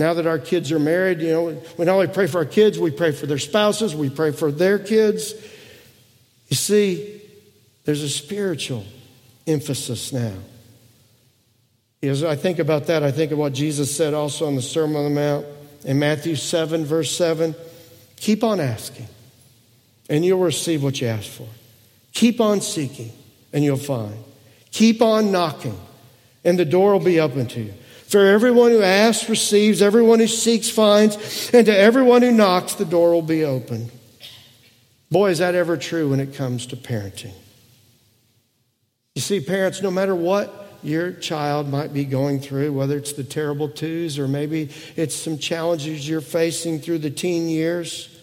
Now 0.00 0.12
that 0.14 0.26
our 0.26 0.40
kids 0.40 0.72
are 0.72 0.80
married, 0.80 1.20
you 1.20 1.30
know, 1.30 1.62
we 1.78 1.84
not 1.84 1.94
only 1.94 2.08
pray 2.08 2.26
for 2.26 2.38
our 2.38 2.44
kids, 2.44 2.80
we 2.80 2.90
pray 2.90 3.12
for 3.12 3.26
their 3.26 3.38
spouses, 3.38 3.94
we 3.94 4.10
pray 4.10 4.32
for 4.32 4.50
their 4.50 4.80
kids. 4.80 5.32
You 6.48 6.56
see, 6.56 7.22
there's 7.84 8.02
a 8.02 8.08
spiritual 8.08 8.84
emphasis 9.46 10.12
now. 10.12 10.34
As 12.02 12.24
I 12.24 12.34
think 12.34 12.58
about 12.58 12.88
that, 12.88 13.04
I 13.04 13.12
think 13.12 13.30
of 13.30 13.38
what 13.38 13.52
Jesus 13.52 13.96
said 13.96 14.14
also 14.14 14.48
on 14.48 14.56
the 14.56 14.62
Sermon 14.62 14.96
on 14.96 15.04
the 15.04 15.10
Mount 15.10 15.46
in 15.84 16.00
Matthew 16.00 16.34
7, 16.34 16.84
verse 16.84 17.16
7. 17.16 17.54
Keep 18.16 18.44
on 18.44 18.60
asking, 18.60 19.08
and 20.08 20.24
you'll 20.24 20.40
receive 20.40 20.82
what 20.82 21.00
you 21.00 21.08
ask 21.08 21.28
for. 21.28 21.48
Keep 22.12 22.40
on 22.40 22.60
seeking, 22.60 23.12
and 23.52 23.64
you'll 23.64 23.76
find. 23.76 24.14
Keep 24.70 25.02
on 25.02 25.30
knocking, 25.30 25.78
and 26.44 26.58
the 26.58 26.64
door 26.64 26.92
will 26.92 27.04
be 27.04 27.20
open 27.20 27.46
to 27.48 27.60
you. 27.60 27.74
For 28.06 28.26
everyone 28.26 28.70
who 28.70 28.82
asks 28.82 29.28
receives, 29.28 29.82
everyone 29.82 30.20
who 30.20 30.26
seeks 30.26 30.70
finds, 30.70 31.50
and 31.52 31.66
to 31.66 31.76
everyone 31.76 32.22
who 32.22 32.30
knocks, 32.30 32.74
the 32.74 32.84
door 32.84 33.12
will 33.12 33.22
be 33.22 33.44
open. 33.44 33.90
Boy, 35.10 35.30
is 35.30 35.38
that 35.38 35.54
ever 35.54 35.76
true 35.76 36.10
when 36.10 36.20
it 36.20 36.34
comes 36.34 36.66
to 36.66 36.76
parenting. 36.76 37.34
You 39.14 39.22
see, 39.22 39.40
parents, 39.40 39.80
no 39.80 39.90
matter 39.90 40.14
what 40.14 40.63
your 40.84 41.12
child 41.12 41.68
might 41.68 41.92
be 41.92 42.04
going 42.04 42.40
through, 42.40 42.72
whether 42.72 42.96
it's 42.96 43.12
the 43.12 43.24
terrible 43.24 43.68
twos 43.68 44.18
or 44.18 44.28
maybe 44.28 44.70
it's 44.96 45.14
some 45.14 45.38
challenges 45.38 46.08
you're 46.08 46.20
facing 46.20 46.78
through 46.80 46.98
the 46.98 47.10
teen 47.10 47.48
years, 47.48 48.14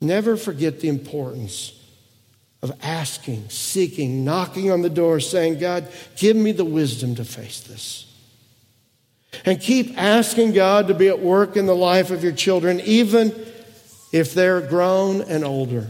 Never 0.00 0.36
forget 0.36 0.80
the 0.80 0.88
importance 0.88 1.72
of 2.62 2.72
asking, 2.82 3.48
seeking, 3.50 4.24
knocking 4.24 4.70
on 4.70 4.82
the 4.82 4.90
door, 4.90 5.20
saying, 5.20 5.58
God, 5.58 5.88
give 6.16 6.36
me 6.36 6.52
the 6.52 6.64
wisdom 6.64 7.14
to 7.16 7.24
face 7.24 7.60
this. 7.60 8.06
And 9.44 9.60
keep 9.60 9.96
asking 9.96 10.52
God 10.52 10.88
to 10.88 10.94
be 10.94 11.08
at 11.08 11.20
work 11.20 11.56
in 11.56 11.66
the 11.66 11.76
life 11.76 12.10
of 12.10 12.22
your 12.22 12.32
children, 12.32 12.80
even 12.80 13.28
if 14.12 14.34
they're 14.34 14.60
grown 14.60 15.20
and 15.22 15.44
older. 15.44 15.88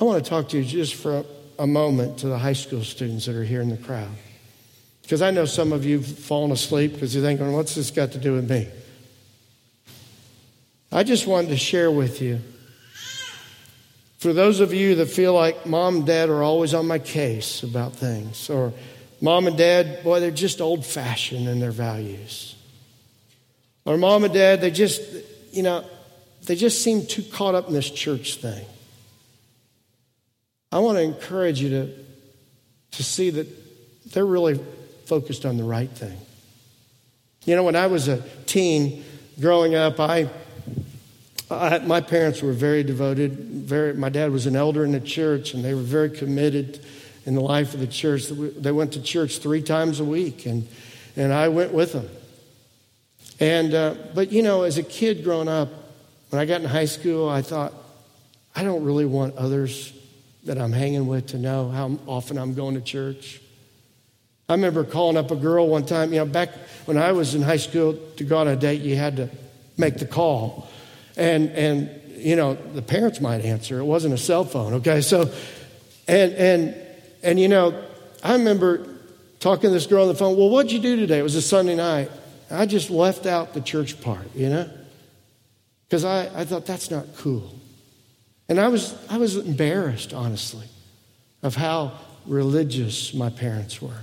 I 0.00 0.04
want 0.04 0.22
to 0.24 0.28
talk 0.28 0.48
to 0.50 0.58
you 0.58 0.64
just 0.64 0.94
for 0.94 1.24
a 1.58 1.66
moment 1.66 2.18
to 2.18 2.28
the 2.28 2.38
high 2.38 2.52
school 2.52 2.84
students 2.84 3.26
that 3.26 3.34
are 3.34 3.44
here 3.44 3.60
in 3.60 3.68
the 3.68 3.76
crowd. 3.76 4.10
Because 5.02 5.22
I 5.22 5.30
know 5.30 5.44
some 5.46 5.72
of 5.72 5.84
you 5.84 5.98
have 5.98 6.18
fallen 6.18 6.50
asleep 6.52 6.92
because 6.92 7.14
you're 7.14 7.24
thinking, 7.24 7.52
what's 7.52 7.74
this 7.74 7.90
got 7.90 8.12
to 8.12 8.18
do 8.18 8.34
with 8.34 8.48
me? 8.48 8.68
I 10.92 11.02
just 11.02 11.26
wanted 11.26 11.48
to 11.48 11.56
share 11.56 11.90
with 11.90 12.22
you. 12.22 12.40
For 14.18 14.32
those 14.32 14.60
of 14.60 14.74
you 14.74 14.96
that 14.96 15.06
feel 15.06 15.32
like 15.32 15.64
mom 15.64 15.96
and 15.96 16.06
dad 16.06 16.28
are 16.28 16.42
always 16.42 16.74
on 16.74 16.86
my 16.86 16.98
case 16.98 17.62
about 17.62 17.94
things, 17.94 18.50
or 18.50 18.72
mom 19.20 19.46
and 19.46 19.56
dad, 19.56 20.02
boy, 20.02 20.20
they're 20.20 20.30
just 20.30 20.60
old 20.60 20.84
fashioned 20.84 21.48
in 21.48 21.60
their 21.60 21.70
values. 21.70 22.56
Or 23.84 23.96
mom 23.96 24.24
and 24.24 24.34
dad, 24.34 24.60
they 24.60 24.70
just, 24.70 25.00
you 25.52 25.62
know, 25.62 25.84
they 26.46 26.56
just 26.56 26.82
seem 26.82 27.06
too 27.06 27.22
caught 27.22 27.54
up 27.54 27.68
in 27.68 27.74
this 27.74 27.90
church 27.90 28.36
thing. 28.36 28.66
I 30.70 30.78
want 30.80 30.98
to 30.98 31.02
encourage 31.02 31.60
you 31.60 31.70
to, 31.70 31.94
to 32.92 33.02
see 33.02 33.30
that 33.30 34.12
they're 34.12 34.26
really 34.26 34.60
focused 35.06 35.46
on 35.46 35.56
the 35.56 35.64
right 35.64 35.90
thing. 35.90 36.18
You 37.44 37.56
know, 37.56 37.64
when 37.64 37.76
I 37.76 37.86
was 37.86 38.08
a 38.08 38.22
teen 38.46 39.04
growing 39.40 39.74
up, 39.74 39.98
I 40.00 40.28
I, 41.50 41.78
my 41.78 42.00
parents 42.00 42.42
were 42.42 42.52
very 42.52 42.82
devoted. 42.82 43.32
Very, 43.32 43.94
my 43.94 44.10
dad 44.10 44.30
was 44.30 44.46
an 44.46 44.54
elder 44.54 44.84
in 44.84 44.92
the 44.92 45.00
church, 45.00 45.54
and 45.54 45.64
they 45.64 45.72
were 45.72 45.80
very 45.80 46.10
committed 46.10 46.84
in 47.24 47.34
the 47.34 47.40
life 47.40 47.74
of 47.74 47.80
the 47.80 47.86
church. 47.86 48.26
They 48.26 48.72
went 48.72 48.92
to 48.92 49.02
church 49.02 49.38
three 49.38 49.62
times 49.62 50.00
a 50.00 50.04
week, 50.04 50.44
and, 50.44 50.68
and 51.16 51.32
I 51.32 51.48
went 51.48 51.72
with 51.72 51.92
them. 51.92 52.08
And, 53.40 53.72
uh, 53.72 53.94
but 54.14 54.30
you 54.30 54.42
know, 54.42 54.62
as 54.62 54.76
a 54.78 54.82
kid 54.82 55.24
growing 55.24 55.48
up, 55.48 55.70
when 56.30 56.40
I 56.40 56.44
got 56.44 56.60
in 56.60 56.66
high 56.66 56.84
school, 56.84 57.28
I 57.28 57.40
thought, 57.40 57.72
I 58.54 58.62
don't 58.62 58.84
really 58.84 59.06
want 59.06 59.36
others 59.36 59.92
that 60.48 60.58
I'm 60.58 60.72
hanging 60.72 61.06
with 61.06 61.26
to 61.28 61.38
know 61.38 61.68
how 61.68 61.98
often 62.06 62.38
I'm 62.38 62.54
going 62.54 62.74
to 62.74 62.80
church. 62.80 63.38
I 64.48 64.54
remember 64.54 64.82
calling 64.82 65.18
up 65.18 65.30
a 65.30 65.36
girl 65.36 65.68
one 65.68 65.84
time, 65.84 66.10
you 66.10 66.20
know, 66.20 66.24
back 66.24 66.48
when 66.86 66.96
I 66.96 67.12
was 67.12 67.34
in 67.34 67.42
high 67.42 67.58
school 67.58 67.98
to 68.16 68.24
go 68.24 68.38
on 68.38 68.48
a 68.48 68.56
date, 68.56 68.80
you 68.80 68.96
had 68.96 69.16
to 69.16 69.28
make 69.76 69.98
the 69.98 70.06
call. 70.06 70.66
And, 71.18 71.50
and, 71.50 71.90
you 72.16 72.34
know, 72.34 72.54
the 72.54 72.80
parents 72.80 73.20
might 73.20 73.42
answer. 73.42 73.78
It 73.78 73.84
wasn't 73.84 74.14
a 74.14 74.18
cell 74.18 74.42
phone, 74.42 74.72
okay? 74.74 75.02
So, 75.02 75.30
and, 76.08 76.32
and, 76.32 76.74
and, 77.22 77.38
you 77.38 77.48
know, 77.48 77.84
I 78.24 78.32
remember 78.32 78.88
talking 79.40 79.68
to 79.68 79.70
this 79.70 79.86
girl 79.86 80.04
on 80.04 80.08
the 80.08 80.14
phone. 80.14 80.34
Well, 80.38 80.48
what'd 80.48 80.72
you 80.72 80.80
do 80.80 80.96
today? 80.96 81.18
It 81.18 81.24
was 81.24 81.34
a 81.34 81.42
Sunday 81.42 81.76
night. 81.76 82.10
I 82.50 82.64
just 82.64 82.88
left 82.88 83.26
out 83.26 83.52
the 83.52 83.60
church 83.60 84.00
part, 84.00 84.34
you 84.34 84.48
know? 84.48 84.70
Because 85.86 86.06
I, 86.06 86.40
I 86.40 86.46
thought 86.46 86.64
that's 86.64 86.90
not 86.90 87.04
cool. 87.18 87.54
And 88.48 88.58
I 88.58 88.68
was, 88.68 88.96
I 89.10 89.18
was 89.18 89.36
embarrassed, 89.36 90.14
honestly, 90.14 90.66
of 91.42 91.54
how 91.54 91.92
religious 92.26 93.12
my 93.12 93.30
parents 93.30 93.80
were. 93.80 94.00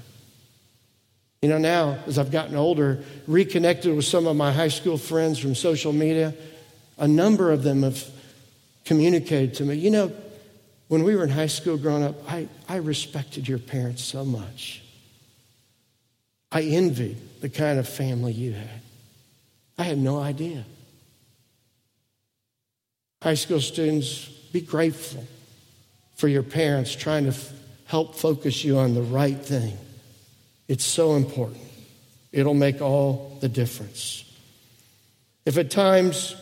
You 1.42 1.50
know, 1.50 1.58
now, 1.58 2.00
as 2.08 2.18
I've 2.18 2.32
gotten 2.32 2.56
older, 2.56 3.04
reconnected 3.28 3.96
with 3.96 4.06
some 4.06 4.28
of 4.28 4.36
my 4.36 4.52
high 4.52 4.68
school 4.68 4.98
friends 4.98 5.40
from 5.40 5.56
social 5.56 5.94
media, 5.94 6.34
a 6.98 7.08
number 7.08 7.52
of 7.52 7.64
them 7.64 7.84
have 7.84 8.04
communicated 8.86 9.56
to 9.56 9.64
me, 9.64 9.76
you 9.76 9.90
know, 9.90 10.12
when 10.88 11.04
we 11.04 11.16
were 11.16 11.24
in 11.24 11.30
high 11.30 11.48
school 11.48 11.78
growing 11.78 12.04
up, 12.04 12.16
I, 12.32 12.48
I 12.70 12.78
respected 12.78 13.48
your 13.48 13.58
parents 13.58 14.04
so 14.04 14.24
much. 14.24 14.84
I 16.52 16.62
envied 16.62 17.18
the 17.42 17.50
kind 17.50 17.80
of 17.80 17.90
family 17.90 18.32
you 18.32 18.54
had. 18.54 18.82
I 19.78 19.84
had 19.84 19.98
no 19.98 20.20
idea. 20.20 20.64
High 23.26 23.34
school 23.34 23.60
students, 23.60 24.28
be 24.54 24.62
grateful 24.62 25.26
for 26.14 26.28
your 26.28 26.44
parents 26.44 26.96
trying 26.96 27.24
to 27.24 27.32
f- 27.32 27.52
help 27.86 28.14
focus 28.14 28.64
you 28.64 28.78
on 28.78 28.94
the 28.94 29.02
right 29.02 29.40
thing. 29.40 29.76
It's 30.68 30.86
so 30.86 31.16
important. 31.16 31.64
It'll 32.32 32.54
make 32.54 32.84
all 32.84 33.36
the 33.42 33.50
difference. 33.50 34.32
If 35.44 35.58
at 35.58 35.72
times 35.72 36.36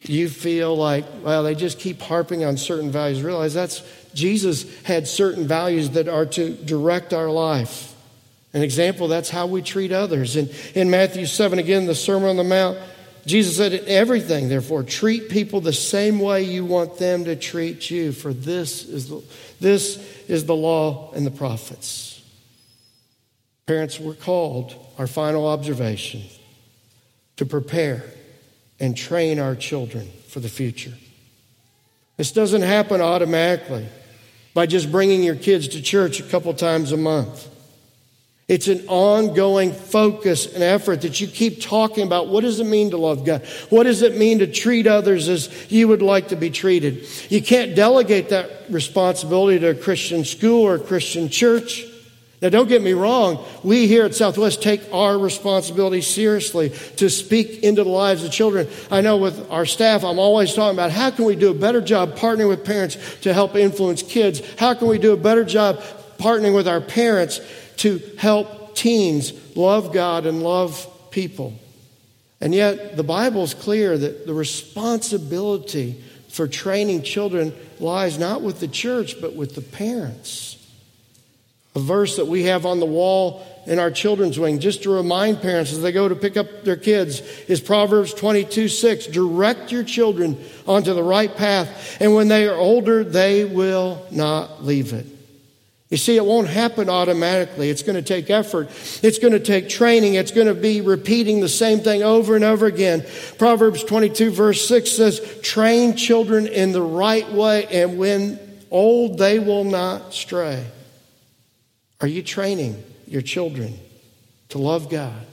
you 0.00 0.30
feel 0.30 0.74
like, 0.74 1.04
well, 1.22 1.42
they 1.42 1.54
just 1.54 1.78
keep 1.78 2.00
harping 2.00 2.42
on 2.42 2.56
certain 2.56 2.90
values, 2.90 3.22
realize 3.22 3.52
that's 3.52 3.82
Jesus 4.14 4.64
had 4.84 5.06
certain 5.06 5.46
values 5.46 5.90
that 5.90 6.08
are 6.08 6.24
to 6.24 6.54
direct 6.54 7.12
our 7.12 7.28
life. 7.28 7.94
An 8.54 8.62
example, 8.62 9.08
that's 9.08 9.28
how 9.28 9.46
we 9.46 9.60
treat 9.60 9.92
others. 9.92 10.36
And 10.36 10.48
in 10.74 10.88
Matthew 10.88 11.26
7, 11.26 11.58
again, 11.58 11.84
the 11.84 11.94
Sermon 11.94 12.30
on 12.30 12.36
the 12.38 12.44
Mount, 12.44 12.78
Jesus 13.26 13.56
said, 13.56 13.72
Everything, 13.86 14.48
therefore, 14.48 14.82
treat 14.82 15.28
people 15.28 15.60
the 15.60 15.72
same 15.72 16.18
way 16.18 16.42
you 16.42 16.64
want 16.64 16.98
them 16.98 17.24
to 17.24 17.36
treat 17.36 17.90
you, 17.90 18.12
for 18.12 18.32
this 18.32 18.84
is 18.84 19.08
the, 19.08 19.22
this 19.60 19.96
is 20.28 20.46
the 20.46 20.54
law 20.54 21.12
and 21.12 21.26
the 21.26 21.30
prophets. 21.30 22.22
Parents, 23.66 24.00
we're 24.00 24.14
called, 24.14 24.74
our 24.98 25.06
final 25.06 25.46
observation, 25.46 26.22
to 27.36 27.46
prepare 27.46 28.04
and 28.80 28.96
train 28.96 29.38
our 29.38 29.54
children 29.54 30.08
for 30.28 30.40
the 30.40 30.48
future. 30.48 30.94
This 32.16 32.32
doesn't 32.32 32.62
happen 32.62 33.00
automatically 33.00 33.86
by 34.54 34.66
just 34.66 34.90
bringing 34.90 35.22
your 35.22 35.36
kids 35.36 35.68
to 35.68 35.82
church 35.82 36.20
a 36.20 36.24
couple 36.24 36.52
times 36.54 36.92
a 36.92 36.96
month. 36.96 37.48
It's 38.50 38.66
an 38.66 38.88
ongoing 38.88 39.72
focus 39.72 40.52
and 40.52 40.64
effort 40.64 41.02
that 41.02 41.20
you 41.20 41.28
keep 41.28 41.62
talking 41.62 42.04
about. 42.04 42.26
What 42.26 42.40
does 42.40 42.58
it 42.58 42.64
mean 42.64 42.90
to 42.90 42.96
love 42.96 43.24
God? 43.24 43.46
What 43.68 43.84
does 43.84 44.02
it 44.02 44.16
mean 44.16 44.40
to 44.40 44.48
treat 44.48 44.88
others 44.88 45.28
as 45.28 45.70
you 45.70 45.86
would 45.86 46.02
like 46.02 46.30
to 46.30 46.36
be 46.36 46.50
treated? 46.50 47.06
You 47.30 47.42
can't 47.42 47.76
delegate 47.76 48.30
that 48.30 48.50
responsibility 48.68 49.60
to 49.60 49.68
a 49.68 49.74
Christian 49.76 50.24
school 50.24 50.64
or 50.64 50.74
a 50.74 50.80
Christian 50.80 51.28
church. 51.28 51.84
Now, 52.42 52.48
don't 52.48 52.68
get 52.68 52.82
me 52.82 52.92
wrong. 52.92 53.44
We 53.62 53.86
here 53.86 54.04
at 54.04 54.16
Southwest 54.16 54.64
take 54.64 54.82
our 54.92 55.16
responsibility 55.16 56.00
seriously 56.00 56.70
to 56.96 57.08
speak 57.08 57.62
into 57.62 57.84
the 57.84 57.90
lives 57.90 58.24
of 58.24 58.32
children. 58.32 58.66
I 58.90 59.00
know 59.00 59.18
with 59.18 59.48
our 59.52 59.64
staff, 59.64 60.02
I'm 60.02 60.18
always 60.18 60.54
talking 60.54 60.74
about 60.76 60.90
how 60.90 61.12
can 61.12 61.24
we 61.24 61.36
do 61.36 61.52
a 61.52 61.54
better 61.54 61.80
job 61.80 62.16
partnering 62.16 62.48
with 62.48 62.64
parents 62.64 62.96
to 63.20 63.32
help 63.32 63.54
influence 63.54 64.02
kids? 64.02 64.42
How 64.58 64.74
can 64.74 64.88
we 64.88 64.98
do 64.98 65.12
a 65.12 65.16
better 65.16 65.44
job 65.44 65.80
partnering 66.18 66.54
with 66.54 66.66
our 66.66 66.80
parents 66.80 67.40
to 67.80 67.98
help 68.18 68.74
teens 68.74 69.32
love 69.56 69.92
God 69.92 70.26
and 70.26 70.42
love 70.42 70.86
people. 71.10 71.54
And 72.40 72.54
yet, 72.54 72.96
the 72.96 73.02
Bible 73.02 73.42
is 73.42 73.54
clear 73.54 73.96
that 73.96 74.26
the 74.26 74.34
responsibility 74.34 76.02
for 76.28 76.46
training 76.46 77.02
children 77.02 77.54
lies 77.78 78.18
not 78.18 78.42
with 78.42 78.60
the 78.60 78.68
church, 78.68 79.20
but 79.20 79.34
with 79.34 79.54
the 79.54 79.62
parents. 79.62 80.56
A 81.74 81.80
verse 81.80 82.16
that 82.16 82.26
we 82.26 82.44
have 82.44 82.66
on 82.66 82.80
the 82.80 82.86
wall 82.86 83.46
in 83.66 83.78
our 83.78 83.90
children's 83.90 84.38
wing, 84.38 84.58
just 84.58 84.82
to 84.82 84.90
remind 84.90 85.40
parents 85.40 85.72
as 85.72 85.80
they 85.80 85.92
go 85.92 86.08
to 86.08 86.16
pick 86.16 86.36
up 86.36 86.64
their 86.64 86.76
kids, 86.76 87.20
is 87.48 87.60
Proverbs 87.60 88.12
22 88.12 88.68
6. 88.68 89.06
Direct 89.06 89.72
your 89.72 89.84
children 89.84 90.42
onto 90.66 90.92
the 90.92 91.02
right 91.02 91.34
path, 91.34 91.96
and 92.00 92.14
when 92.14 92.28
they 92.28 92.46
are 92.46 92.56
older, 92.56 93.04
they 93.04 93.44
will 93.44 94.06
not 94.10 94.64
leave 94.64 94.92
it. 94.92 95.06
You 95.90 95.96
see, 95.96 96.16
it 96.16 96.24
won't 96.24 96.46
happen 96.46 96.88
automatically. 96.88 97.68
It's 97.68 97.82
going 97.82 97.96
to 97.96 98.02
take 98.02 98.30
effort. 98.30 98.68
It's 99.02 99.18
going 99.18 99.32
to 99.32 99.40
take 99.40 99.68
training. 99.68 100.14
It's 100.14 100.30
going 100.30 100.46
to 100.46 100.54
be 100.54 100.80
repeating 100.80 101.40
the 101.40 101.48
same 101.48 101.80
thing 101.80 102.04
over 102.04 102.36
and 102.36 102.44
over 102.44 102.66
again. 102.66 103.04
Proverbs 103.38 103.82
22, 103.82 104.30
verse 104.30 104.66
6 104.68 104.88
says, 104.88 105.40
Train 105.42 105.96
children 105.96 106.46
in 106.46 106.70
the 106.70 106.80
right 106.80 107.28
way, 107.32 107.66
and 107.66 107.98
when 107.98 108.38
old, 108.70 109.18
they 109.18 109.40
will 109.40 109.64
not 109.64 110.14
stray. 110.14 110.64
Are 112.00 112.06
you 112.06 112.22
training 112.22 112.80
your 113.08 113.22
children 113.22 113.74
to 114.50 114.58
love 114.58 114.88
God 114.88 115.26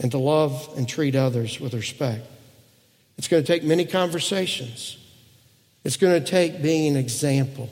and 0.00 0.10
to 0.12 0.18
love 0.18 0.66
and 0.78 0.88
treat 0.88 1.14
others 1.14 1.60
with 1.60 1.74
respect? 1.74 2.26
It's 3.18 3.28
going 3.28 3.42
to 3.42 3.46
take 3.46 3.62
many 3.62 3.84
conversations. 3.84 4.96
It's 5.84 5.98
going 5.98 6.18
to 6.18 6.26
take 6.26 6.62
being 6.62 6.90
an 6.90 6.96
example. 6.96 7.68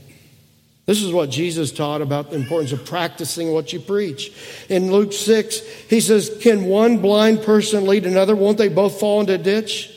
This 0.84 1.02
is 1.02 1.12
what 1.12 1.30
Jesus 1.30 1.70
taught 1.70 2.02
about 2.02 2.30
the 2.30 2.36
importance 2.36 2.72
of 2.72 2.84
practicing 2.84 3.52
what 3.52 3.72
you 3.72 3.78
preach. 3.78 4.32
In 4.68 4.90
Luke 4.90 5.12
6, 5.12 5.60
he 5.88 6.00
says, 6.00 6.36
Can 6.40 6.64
one 6.64 6.98
blind 6.98 7.42
person 7.42 7.86
lead 7.86 8.04
another? 8.04 8.34
Won't 8.34 8.58
they 8.58 8.68
both 8.68 8.98
fall 8.98 9.20
into 9.20 9.34
a 9.34 9.38
ditch? 9.38 9.90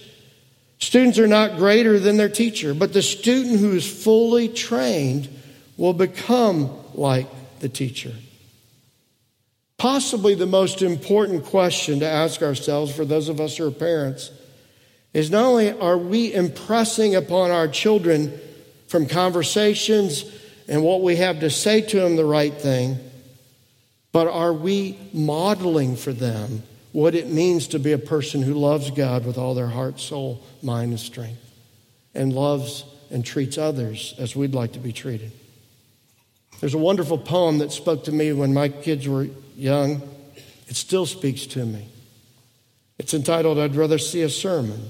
Students 0.77 1.17
are 1.17 1.27
not 1.27 1.57
greater 1.57 1.99
than 1.99 2.17
their 2.17 2.29
teacher, 2.29 2.73
but 2.75 2.93
the 2.93 3.01
student 3.01 3.59
who 3.59 3.71
is 3.71 4.03
fully 4.03 4.47
trained 4.47 5.27
will 5.77 5.93
become 5.93 6.69
like 6.93 7.27
the 7.59 7.69
teacher. 7.69 8.11
Possibly 9.77 10.35
the 10.35 10.45
most 10.45 10.81
important 10.81 11.45
question 11.45 11.99
to 11.99 12.07
ask 12.07 12.41
ourselves 12.41 12.95
for 12.95 13.05
those 13.05 13.27
of 13.27 13.41
us 13.41 13.57
who 13.57 13.67
are 13.67 13.71
parents 13.71 14.31
is 15.13 15.31
not 15.31 15.45
only 15.45 15.71
are 15.71 15.97
we 15.97 16.33
impressing 16.33 17.15
upon 17.15 17.49
our 17.49 17.67
children 17.67 18.37
from 18.87 19.07
conversations 19.07 20.23
and 20.67 20.83
what 20.83 21.01
we 21.01 21.17
have 21.17 21.39
to 21.41 21.49
say 21.49 21.81
to 21.81 21.99
them 21.99 22.15
the 22.15 22.25
right 22.25 22.53
thing, 22.53 22.97
but 24.11 24.27
are 24.27 24.53
we 24.53 24.97
modeling 25.13 25.95
for 25.95 26.13
them 26.13 26.63
what 26.91 27.15
it 27.15 27.29
means 27.29 27.67
to 27.67 27.79
be 27.79 27.91
a 27.91 27.97
person 27.97 28.41
who 28.41 28.53
loves 28.53 28.89
God 28.91 29.25
with 29.25 29.37
all 29.37 29.53
their 29.53 29.67
heart, 29.67 29.99
soul, 29.99 30.41
mind, 30.63 30.91
and 30.91 30.99
strength, 30.99 31.41
and 32.13 32.33
loves 32.33 32.85
and 33.11 33.25
treats 33.25 33.57
others 33.57 34.15
as 34.17 34.35
we'd 34.35 34.55
like 34.55 34.73
to 34.73 34.79
be 34.79 34.93
treated? 34.93 35.31
There's 36.61 36.73
a 36.73 36.79
wonderful 36.79 37.17
poem 37.17 37.57
that 37.57 37.71
spoke 37.71 38.05
to 38.05 38.11
me 38.11 38.31
when 38.31 38.53
my 38.53 38.69
kids 38.69 39.07
were 39.07 39.27
young. 39.57 40.01
It 40.67 40.75
still 40.75 41.05
speaks 41.05 41.45
to 41.47 41.65
me. 41.65 41.87
It's 42.97 43.13
entitled, 43.13 43.59
I'd 43.59 43.75
Rather 43.75 43.97
See 43.97 44.21
a 44.21 44.29
Sermon 44.29 44.89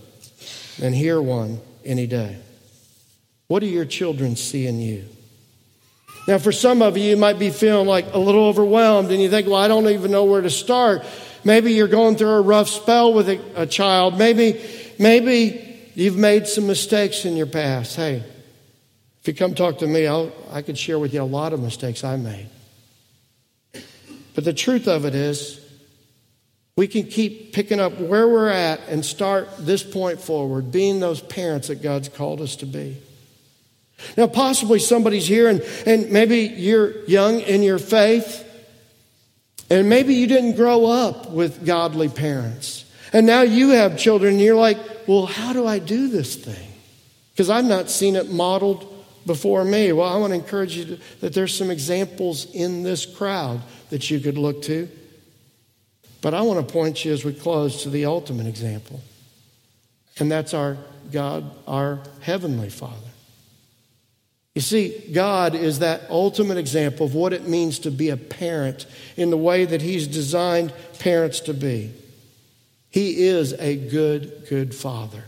Than 0.78 0.94
Hear 0.94 1.20
One 1.22 1.60
Any 1.84 2.06
Day. 2.06 2.38
What 3.48 3.62
do 3.62 3.66
your 3.66 3.86
children 3.86 4.36
see 4.36 4.68
in 4.68 4.80
you? 4.80 5.06
Now, 6.28 6.40
for 6.40 6.52
some 6.52 6.82
of 6.82 6.98
you, 6.98 7.12
you 7.12 7.18
might 7.18 7.38
be 7.38 7.52
feeling 7.52 7.88
like 7.88 8.14
a 8.14 8.18
little 8.18 8.46
overwhelmed 8.46 9.12
and 9.12 9.22
you 9.22 9.30
think, 9.30 9.48
well, 9.48 9.58
I 9.58 9.68
don't 9.68 9.88
even 9.90 10.12
know 10.12 10.26
where 10.26 10.42
to 10.42 10.50
start. 10.50 11.04
Maybe 11.44 11.74
you're 11.74 11.88
going 11.88 12.16
through 12.16 12.30
a 12.30 12.42
rough 12.42 12.68
spell 12.68 13.14
with 13.14 13.30
a, 13.30 13.40
a 13.56 13.68
child. 13.68 14.18
Maybe, 14.18 14.60
maybe 14.98 15.90
you've 15.94 16.18
made 16.18 16.48
some 16.48 16.66
mistakes 16.66 17.26
in 17.26 17.38
your 17.38 17.46
past. 17.46 17.96
Hey, 17.96 18.24
if 19.22 19.28
you 19.28 19.36
come 19.36 19.54
talk 19.54 19.80
to 19.80 19.88
me, 19.88 20.08
I'll, 20.08 20.32
I 20.52 20.64
could 20.64 20.78
share 20.78 20.98
with 20.98 21.14
you 21.14 21.22
a 21.22 21.24
lot 21.24 21.54
of 21.54 21.60
mistakes 21.60 22.04
I 22.04 22.16
made. 22.18 22.48
But 24.34 24.44
the 24.44 24.54
truth 24.54 24.88
of 24.88 25.06
it 25.06 25.14
is, 25.14 25.62
we 26.76 26.88
can 26.88 27.04
keep 27.04 27.54
picking 27.54 27.80
up 27.80 28.00
where 28.00 28.28
we're 28.28 28.50
at 28.50 28.82
and 28.90 29.06
start 29.06 29.48
this 29.60 29.82
point 29.82 30.20
forward, 30.20 30.72
being 30.72 31.00
those 31.00 31.22
parents 31.22 31.70
that 31.70 31.82
God's 31.82 32.10
called 32.10 32.42
us 32.42 32.58
to 32.58 32.66
be. 32.66 32.98
Now, 34.18 34.28
possibly 34.28 34.80
somebody's 34.80 35.28
here 35.28 35.50
and, 35.50 35.62
and 35.86 36.12
maybe 36.12 36.40
you're 36.40 37.04
young 37.06 37.40
in 37.40 37.64
your 37.64 37.80
faith, 37.80 38.44
and 39.70 39.90
maybe 39.90 40.14
you 40.14 40.28
didn't 40.28 40.56
grow 40.56 40.86
up 40.86 41.32
with 41.32 41.66
godly 41.66 42.10
parents. 42.10 42.86
And 43.14 43.26
now 43.26 43.42
you 43.42 43.70
have 43.70 43.98
children, 43.98 44.34
and 44.34 44.42
you're 44.42 44.56
like, 44.56 44.78
well, 45.08 45.26
how 45.26 45.54
do 45.54 45.66
I 45.66 45.80
do 45.80 46.08
this 46.08 46.36
thing? 46.36 46.72
Because 47.32 47.50
I've 47.50 47.66
not 47.66 47.90
seen 47.90 48.16
it 48.16 48.30
modeled 48.30 48.92
before 49.26 49.64
me. 49.64 49.92
Well, 49.92 50.08
I 50.08 50.18
want 50.18 50.32
to 50.32 50.36
encourage 50.36 50.76
you 50.76 50.86
to, 50.86 51.00
that 51.22 51.34
there's 51.34 51.56
some 51.56 51.72
examples 51.72 52.54
in 52.54 52.84
this 52.84 53.06
crowd 53.06 53.62
that 53.90 54.12
you 54.12 54.20
could 54.20 54.38
look 54.38 54.62
to. 54.64 54.88
But 56.22 56.34
I 56.34 56.42
want 56.42 56.66
to 56.66 56.74
point 56.74 57.06
you 57.06 57.14
as 57.14 57.24
we 57.24 57.34
close 57.34 57.84
to 57.84 57.90
the 57.90 58.06
ultimate 58.06 58.48
example, 58.48 59.02
and 60.20 60.32
that's 60.32 60.54
our 60.54 60.78
God, 61.12 61.52
our 61.68 62.00
Heavenly 62.22 62.70
Father. 62.70 63.05
You 64.56 64.62
see, 64.62 64.98
God 65.12 65.54
is 65.54 65.80
that 65.80 66.10
ultimate 66.10 66.58
example 66.58 67.06
of 67.06 67.14
what 67.14 67.34
it 67.34 67.48
means 67.48 67.80
to 67.80 67.92
be 67.92 68.10
a 68.10 68.18
parent 68.18 68.86
in 69.18 69.30
the 69.30 69.38
way 69.38 69.66
that 69.66 69.82
He's 69.82 70.08
designed 70.08 70.74
parents 70.98 71.42
to 71.42 71.54
be. 71.54 71.92
He 72.90 73.26
is 73.26 73.52
a 73.54 73.76
good, 73.76 74.48
good 74.50 74.74
father. 74.74 75.26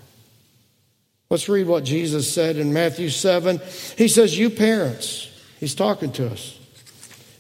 Let's 1.30 1.50
read 1.50 1.68
what 1.68 1.84
Jesus 1.84 2.34
said 2.34 2.56
in 2.56 2.72
Matthew 2.72 3.10
7. 3.10 3.60
He 3.98 4.08
says, 4.08 4.40
You 4.40 4.50
parents, 4.50 5.30
He's 5.60 5.76
talking 5.76 6.14
to 6.14 6.28
us. 6.28 6.58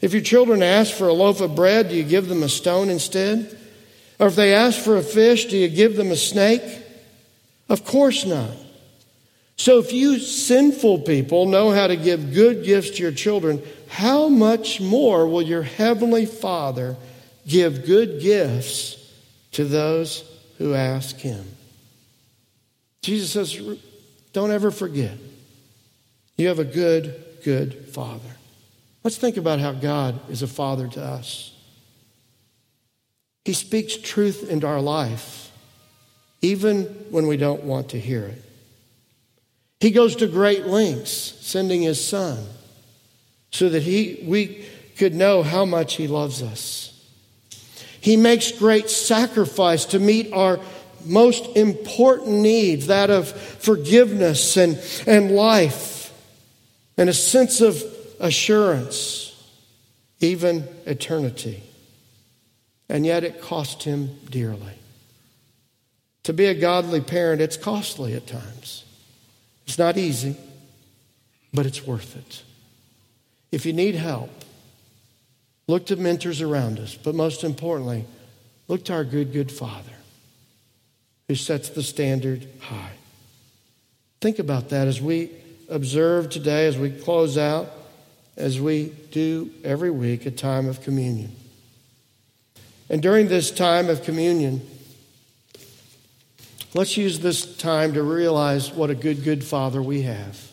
If 0.02 0.12
your 0.12 0.22
children 0.22 0.62
ask 0.62 0.94
for 0.94 1.08
a 1.08 1.14
loaf 1.14 1.40
of 1.40 1.56
bread, 1.56 1.88
do 1.88 1.96
you 1.96 2.04
give 2.04 2.28
them 2.28 2.44
a 2.44 2.50
stone 2.50 2.90
instead? 2.90 3.58
Or 4.20 4.28
if 4.28 4.36
they 4.36 4.54
ask 4.54 4.78
for 4.78 4.98
a 4.98 5.02
fish, 5.02 5.46
do 5.46 5.58
you 5.58 5.70
give 5.70 5.96
them 5.96 6.12
a 6.12 6.18
snake? 6.18 6.64
Of 7.70 7.86
course 7.86 8.26
not. 8.26 8.52
So 9.58 9.80
if 9.80 9.92
you 9.92 10.20
sinful 10.20 11.00
people 11.00 11.48
know 11.48 11.72
how 11.72 11.88
to 11.88 11.96
give 11.96 12.34
good 12.34 12.64
gifts 12.64 12.92
to 12.92 13.04
your 13.04 13.12
children, 13.12 13.62
how 13.90 14.28
much 14.28 14.80
more 14.80 15.28
will 15.28 15.42
your 15.42 15.64
heavenly 15.64 16.26
Father 16.26 16.96
give 17.48 17.86
good 17.86 18.22
gifts 18.22 18.96
to 19.54 19.66
those 19.66 20.24
who 20.58 20.74
ask 20.74 21.18
him? 21.18 21.44
Jesus 23.02 23.32
says, 23.32 23.80
don't 24.32 24.52
ever 24.52 24.70
forget. 24.70 25.18
You 26.38 26.50
have 26.50 26.60
a 26.60 26.66
good, 26.66 27.24
good 27.44 27.90
Father. 27.90 28.30
Let's 29.04 29.18
think 29.18 29.38
about 29.38 29.60
how 29.60 29.72
God 29.72 30.20
is 30.30 30.44
a 30.44 30.48
father 30.48 30.88
to 30.90 31.04
us. 31.04 31.54
He 33.46 33.54
speaks 33.54 33.96
truth 33.96 34.48
into 34.50 34.68
our 34.68 34.82
life, 34.82 35.52
even 36.42 36.84
when 37.10 37.26
we 37.28 37.38
don't 37.38 37.64
want 37.64 37.90
to 37.90 38.00
hear 38.00 38.26
it. 38.26 38.44
He 39.80 39.92
goes 39.92 40.16
to 40.18 40.28
great 40.28 40.66
lengths, 40.66 41.12
sending 41.12 41.84
his 41.84 42.04
son, 42.06 42.44
so 43.52 43.70
that 43.70 43.84
he, 43.84 44.24
we 44.26 44.66
could 44.98 45.14
know 45.14 45.44
how 45.44 45.66
much 45.66 45.96
he 45.96 46.08
loves 46.08 46.42
us. 46.42 46.94
He 48.02 48.18
makes 48.18 48.52
great 48.52 48.90
sacrifice 48.90 49.86
to 49.86 50.00
meet 50.00 50.34
our 50.34 50.60
most 51.06 51.56
important 51.56 52.38
need, 52.40 52.84
that 52.84 53.10
of 53.10 53.30
forgiveness 53.30 54.58
and, 54.58 54.82
and 55.06 55.32
life, 55.32 56.14
and 56.98 57.10
a 57.10 57.14
sense 57.14 57.62
of 57.62 57.84
assurance, 58.20 59.36
even 60.20 60.68
eternity. 60.86 61.64
And 62.90 63.06
yet 63.06 63.24
it 63.24 63.42
cost 63.42 63.84
him 63.84 64.18
dearly. 64.30 64.74
To 66.24 66.34
be 66.34 66.46
a 66.46 66.56
godly 66.56 67.02
parent, 67.02 67.42
it's 67.42 67.58
costly 67.58 68.14
at 68.16 68.26
times. 68.28 68.84
It's 69.68 69.78
not 69.78 69.98
easy, 69.98 70.36
but 71.54 71.66
it's 71.66 71.86
worth 71.86 72.16
it. 72.16 72.44
If 73.52 73.66
you 73.66 73.74
need 73.74 73.96
help, 73.96 74.32
look 75.68 75.86
to 75.88 75.96
mentors 75.96 76.42
around 76.42 76.80
us, 76.80 76.96
but 76.96 77.16
most 77.16 77.44
importantly, 77.44 78.06
look 78.68 78.86
to 78.86 78.94
our 78.94 79.04
good, 79.04 79.34
good 79.34 79.52
Father 79.52 79.92
who 81.28 81.36
sets 81.36 81.70
the 81.70 81.84
standard 81.84 82.48
high. 82.62 82.94
Think 84.22 84.40
about 84.40 84.70
that 84.70 84.88
as 84.88 85.02
we 85.02 85.30
observe 85.70 86.30
today, 86.30 86.68
as 86.68 86.78
we 86.78 86.90
close 86.90 87.38
out, 87.38 87.70
as 88.38 88.62
we 88.62 88.94
do 89.12 89.52
every 89.64 89.92
week, 89.92 90.26
a 90.26 90.32
time 90.32 90.70
of 90.70 90.82
communion. 90.82 91.36
And 92.90 93.02
during 93.02 93.28
this 93.28 93.52
time 93.52 93.90
of 93.90 94.04
communion, 94.04 94.62
let's 96.74 96.98
use 96.98 97.20
this 97.20 97.58
time 97.58 97.94
to 97.94 98.04
realize 98.04 98.72
what 98.72 98.90
a 98.90 98.96
good, 98.96 99.24
good 99.24 99.44
Father 99.44 99.82
we 99.82 100.04
have. 100.04 100.52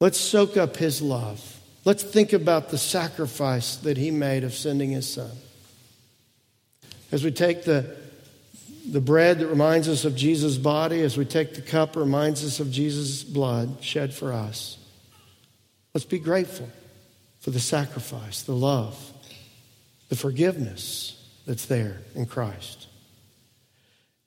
Let's 0.00 0.18
soak 0.18 0.56
up 0.56 0.76
His 0.76 1.00
love. 1.00 1.60
Let's 1.84 2.02
think 2.02 2.32
about 2.32 2.70
the 2.70 2.78
sacrifice 2.78 3.76
that 3.76 3.96
He 3.96 4.10
made 4.10 4.44
of 4.44 4.54
sending 4.54 4.90
His 4.90 5.08
Son. 5.12 5.30
As 7.10 7.22
we 7.22 7.30
take 7.30 7.64
the, 7.64 7.96
the 8.90 9.00
bread 9.00 9.38
that 9.38 9.46
reminds 9.46 9.88
us 9.88 10.04
of 10.04 10.16
Jesus' 10.16 10.56
body, 10.56 11.02
as 11.02 11.16
we 11.16 11.24
take 11.24 11.54
the 11.54 11.62
cup 11.62 11.92
that 11.92 12.00
reminds 12.00 12.44
us 12.44 12.58
of 12.58 12.70
Jesus' 12.70 13.22
blood 13.22 13.76
shed 13.80 14.14
for 14.14 14.32
us, 14.32 14.78
let's 15.94 16.04
be 16.04 16.18
grateful 16.18 16.68
for 17.40 17.50
the 17.50 17.60
sacrifice, 17.60 18.42
the 18.42 18.54
love, 18.54 19.12
the 20.08 20.16
forgiveness 20.16 21.20
that's 21.46 21.66
there 21.66 22.00
in 22.14 22.26
Christ. 22.26 22.86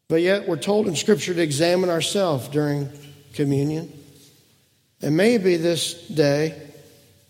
But 0.07 0.21
yet, 0.21 0.47
we're 0.47 0.57
told 0.57 0.87
in 0.87 0.95
Scripture 0.95 1.33
to 1.33 1.41
examine 1.41 1.89
ourselves 1.89 2.47
during 2.49 2.89
communion. 3.33 3.91
And 5.01 5.17
maybe 5.17 5.57
this 5.57 6.07
day, 6.07 6.61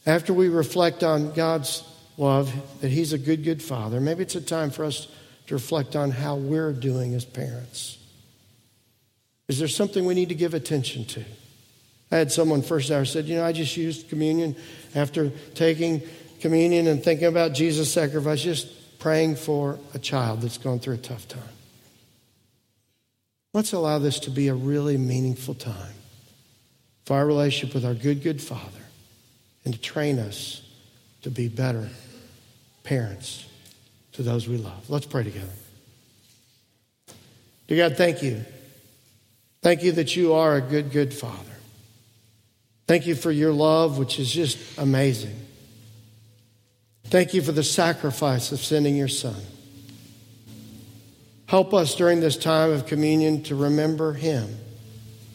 after 0.06 0.34
we 0.34 0.50
reflect 0.50 1.04
on 1.04 1.34
God's 1.34 1.84
love, 2.18 2.54
that 2.82 2.90
He's 2.90 3.14
a 3.14 3.18
good, 3.18 3.44
good 3.44 3.62
Father, 3.62 4.02
maybe 4.02 4.24
it's 4.24 4.36
a 4.36 4.42
time 4.42 4.72
for 4.72 4.84
us 4.84 5.08
to 5.48 5.56
reflect 5.56 5.96
on 5.96 6.12
how 6.12 6.36
we're 6.36 6.74
doing 6.74 7.14
as 7.14 7.24
parents. 7.24 7.98
Is 9.48 9.60
there 9.60 9.68
something 9.68 10.06
we 10.06 10.16
need 10.16 10.30
to 10.30 10.36
give 10.36 10.54
attention 10.54 11.06
to? 11.06 11.24
I 12.12 12.18
had 12.18 12.32
someone 12.32 12.62
first 12.62 12.92
hour 12.92 13.06
said, 13.06 13.26
You 13.26 13.36
know, 13.36 13.46
I 13.46 13.52
just 13.52 13.78
used 13.78 14.10
communion 14.10 14.56
after 14.96 15.30
taking 15.54 16.02
communion 16.40 16.88
and 16.88 17.04
thinking 17.04 17.28
about 17.28 17.54
Jesus' 17.54 17.92
sacrifice, 17.92 18.42
just 18.42 19.00
praying 19.00 19.36
for 19.36 19.80
a 19.94 20.00
child 20.00 20.42
that's 20.42 20.58
going 20.58 20.80
through 20.80 20.96
a 20.96 20.98
tough 20.98 21.28
time. 21.28 21.55
Let's 23.56 23.72
allow 23.72 24.00
this 24.00 24.20
to 24.20 24.32
be 24.32 24.50
a 24.50 24.54
really 24.54 24.98
meaningful 24.98 25.54
time 25.54 25.94
for 27.06 27.16
our 27.16 27.26
relationship 27.26 27.74
with 27.74 27.86
our 27.86 27.94
good, 27.94 28.22
good 28.22 28.42
Father 28.42 28.84
and 29.64 29.74
to 29.74 29.80
train 29.80 30.20
us 30.20 30.62
to 31.22 31.32
be 31.32 31.48
better 31.48 31.88
parents 32.84 33.46
to 34.12 34.24
those 34.24 34.46
we 34.46 34.58
love. 34.58 34.90
Let's 34.90 35.06
pray 35.06 35.24
together. 35.24 35.48
Dear 37.70 37.88
God, 37.88 37.98
thank 37.98 38.22
you. 38.22 38.44
Thank 39.62 39.84
you 39.84 39.94
that 39.94 40.18
you 40.18 40.34
are 40.34 40.58
a 40.58 40.62
good, 40.62 40.92
good 40.92 41.14
Father. 41.14 41.40
Thank 42.88 43.08
you 43.08 43.16
for 43.16 43.32
your 43.32 43.54
love, 43.54 43.98
which 43.98 44.20
is 44.20 44.30
just 44.30 44.58
amazing. 44.78 45.40
Thank 47.06 47.34
you 47.34 47.42
for 47.42 47.54
the 47.54 47.64
sacrifice 47.64 48.52
of 48.52 48.60
sending 48.60 48.98
your 48.98 49.08
Son. 49.08 49.42
Help 51.48 51.74
us 51.74 51.96
during 51.96 52.20
this 52.20 52.38
time 52.38 52.72
of 52.72 52.86
communion 52.86 53.44
to 53.44 53.56
remember 53.56 54.14
Him 54.14 54.58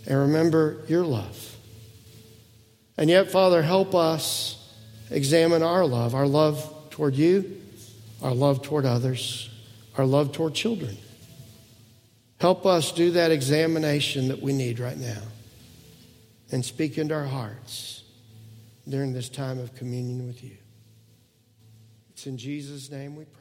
and 0.07 0.19
remember 0.19 0.83
your 0.89 1.05
love. 1.05 1.57
And 2.97 3.09
yet, 3.09 3.31
Father, 3.31 3.63
help 3.63 3.95
us 3.95 4.57
examine 5.11 5.63
our 5.63 5.87
love, 5.87 6.15
our 6.15 6.27
love 6.27 6.91
toward 6.91 7.15
you, 7.15 7.61
our 8.23 8.35
love 8.35 8.63
toward 8.63 8.85
others, 8.85 9.49
our 9.97 10.05
love 10.05 10.33
toward 10.33 10.55
children. 10.55 10.97
Help 12.41 12.67
us 12.67 12.93
do 12.93 13.13
that 13.13 13.31
examination 13.31 14.29
that 14.29 14.41
we 14.41 14.53
need 14.53 14.79
right 14.79 14.99
now 14.99 15.23
and 16.51 16.65
speak 16.65 16.99
into 16.99 17.15
our 17.15 17.27
hearts 17.27 18.03
during 18.89 19.13
this 19.13 19.29
time 19.29 19.59
of 19.59 19.75
communion 19.75 20.27
with 20.27 20.43
you. 20.43 20.57
It's 22.11 22.27
in 22.27 22.37
Jesus' 22.37 22.91
name 22.91 23.15
we 23.15 23.25
pray. 23.25 23.40